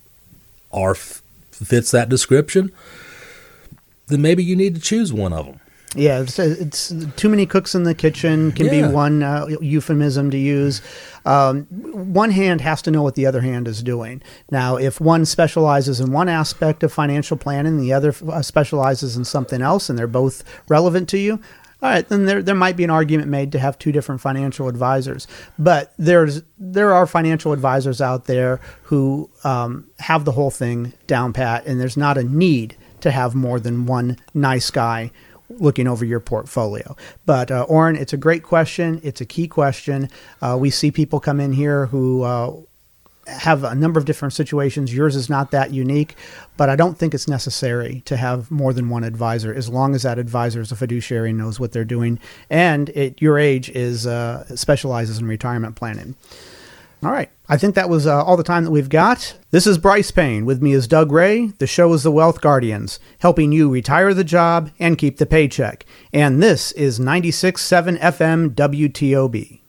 are 0.72 0.96
fits 1.66 1.92
that 1.92 2.10
description, 2.10 2.72
then 4.08 4.22
maybe 4.22 4.44
you 4.44 4.56
need 4.56 4.76
to 4.76 4.82
choose 4.82 5.14
one 5.14 5.34
of 5.34 5.46
them. 5.46 5.60
Yeah, 5.96 6.22
it's, 6.22 6.38
it's, 6.38 6.94
too 7.16 7.30
many 7.30 7.48
cooks 7.48 7.74
in 7.74 7.82
the 7.82 7.96
kitchen 7.96 8.52
can 8.52 8.68
yeah. 8.68 8.88
be 8.88 8.94
one 8.94 9.24
uh, 9.24 9.48
euphemism 9.60 10.30
to 10.30 10.38
use. 10.38 10.84
Um, 11.26 11.64
one 12.14 12.30
hand 12.30 12.62
has 12.62 12.84
to 12.84 12.92
know 12.92 13.02
what 13.02 13.16
the 13.16 13.26
other 13.26 13.42
hand 13.42 13.68
is 13.68 13.82
doing. 13.82 14.22
Now, 14.52 14.76
if 14.76 15.02
one 15.02 15.26
specializes 15.26 16.00
in 16.00 16.12
one 16.12 16.30
aspect 16.30 16.84
of 16.84 16.94
financial 16.94 17.38
planning, 17.38 17.80
the 17.80 17.92
other 17.92 18.14
uh, 18.28 18.44
specializes 18.44 19.18
in 19.18 19.26
something 19.26 19.64
else, 19.64 19.90
and 19.90 19.98
they're 19.98 20.06
both 20.06 20.44
relevant 20.68 21.10
to 21.10 21.18
you, 21.18 21.40
all 21.82 21.90
right, 21.90 22.08
then 22.08 22.26
there 22.26 22.42
there 22.42 22.56
might 22.56 22.76
be 22.76 22.84
an 22.84 22.90
argument 22.90 23.30
made 23.30 23.54
to 23.54 23.60
have 23.60 23.80
two 23.80 23.94
different 23.94 24.20
financial 24.20 24.68
advisors. 24.68 25.28
But 25.58 25.94
there's 25.98 26.42
there 26.58 26.94
are 26.94 27.08
financial 27.08 27.54
advisors 27.54 28.02
out 28.02 28.26
there 28.26 28.60
who 28.84 29.30
um, 29.46 29.88
have 30.00 30.26
the 30.26 30.34
whole 30.34 30.52
thing 30.52 30.92
down 31.08 31.32
pat, 31.32 31.66
and 31.66 31.80
there's 31.80 31.96
not 31.96 32.18
a 32.18 32.24
need 32.24 32.76
to 33.00 33.12
have 33.12 33.34
more 33.34 33.62
than 33.62 33.86
one 33.86 34.18
nice 34.34 34.70
guy 34.70 35.12
looking 35.50 35.88
over 35.88 36.04
your 36.04 36.20
portfolio. 36.20 36.96
But 37.26 37.50
uh, 37.50 37.64
Orrin, 37.64 37.96
it's 37.96 38.14
a 38.14 38.18
great 38.18 38.44
question. 38.44 39.00
It's 39.02 39.22
a 39.22 39.26
key 39.26 39.48
question. 39.48 40.10
Uh, 40.42 40.58
we 40.60 40.70
see 40.70 40.92
people 40.92 41.20
come 41.20 41.40
in 41.40 41.54
here 41.54 41.88
who 41.88 42.24
uh, 42.24 42.56
have 43.30 43.64
a 43.64 43.76
number 43.76 44.00
of 44.00 44.06
different 44.06 44.34
situations. 44.34 44.94
Yours 44.94 45.16
is 45.16 45.30
not 45.30 45.52
that 45.52 45.74
unique, 45.74 46.16
but 46.58 46.70
I 46.70 46.76
don't 46.76 46.98
think 46.98 47.14
it's 47.14 47.28
necessary 47.28 48.02
to 48.06 48.18
have 48.18 48.52
more 48.52 48.74
than 48.74 48.90
one 48.90 49.04
advisor 49.04 49.54
as 49.54 49.70
long 49.70 49.96
as 49.96 50.04
that 50.04 50.20
advisor 50.20 50.62
is 50.62 50.72
a 50.72 50.76
fiduciary 50.76 51.30
and 51.30 51.40
knows 51.40 51.60
what 51.60 51.72
they're 51.72 51.86
doing 51.86 52.20
and 52.50 52.90
at 52.92 53.22
your 53.22 53.38
age 53.38 53.70
is 53.70 54.06
uh, 54.08 54.46
specializes 54.56 55.20
in 55.20 55.28
retirement 55.28 55.76
planning. 55.76 56.16
All 57.02 57.12
right. 57.12 57.30
I 57.48 57.58
think 57.58 57.76
that 57.76 57.90
was 57.90 58.06
uh, 58.06 58.24
all 58.24 58.36
the 58.36 58.44
time 58.44 58.66
that 58.66 58.72
we've 58.72 58.90
got. 58.90 59.38
This 59.52 59.66
is 59.66 59.78
Bryce 59.78 60.12
Payne. 60.12 60.46
With 60.46 60.62
me 60.62 60.74
is 60.74 60.88
Doug 60.88 61.12
Ray. 61.12 61.48
The 61.58 61.66
show 61.66 61.94
is 61.94 62.04
The 62.04 62.12
Wealth 62.12 62.42
Guardians, 62.42 63.00
helping 63.20 63.54
you 63.54 63.70
retire 63.70 64.14
the 64.14 64.26
job 64.26 64.72
and 64.80 64.98
keep 64.98 65.18
the 65.18 65.26
paycheck. 65.26 65.86
And 66.12 66.44
this 66.44 66.74
is 66.74 67.00
96.7 67.00 68.00
FM 68.00 68.54
WTOB. 68.54 69.62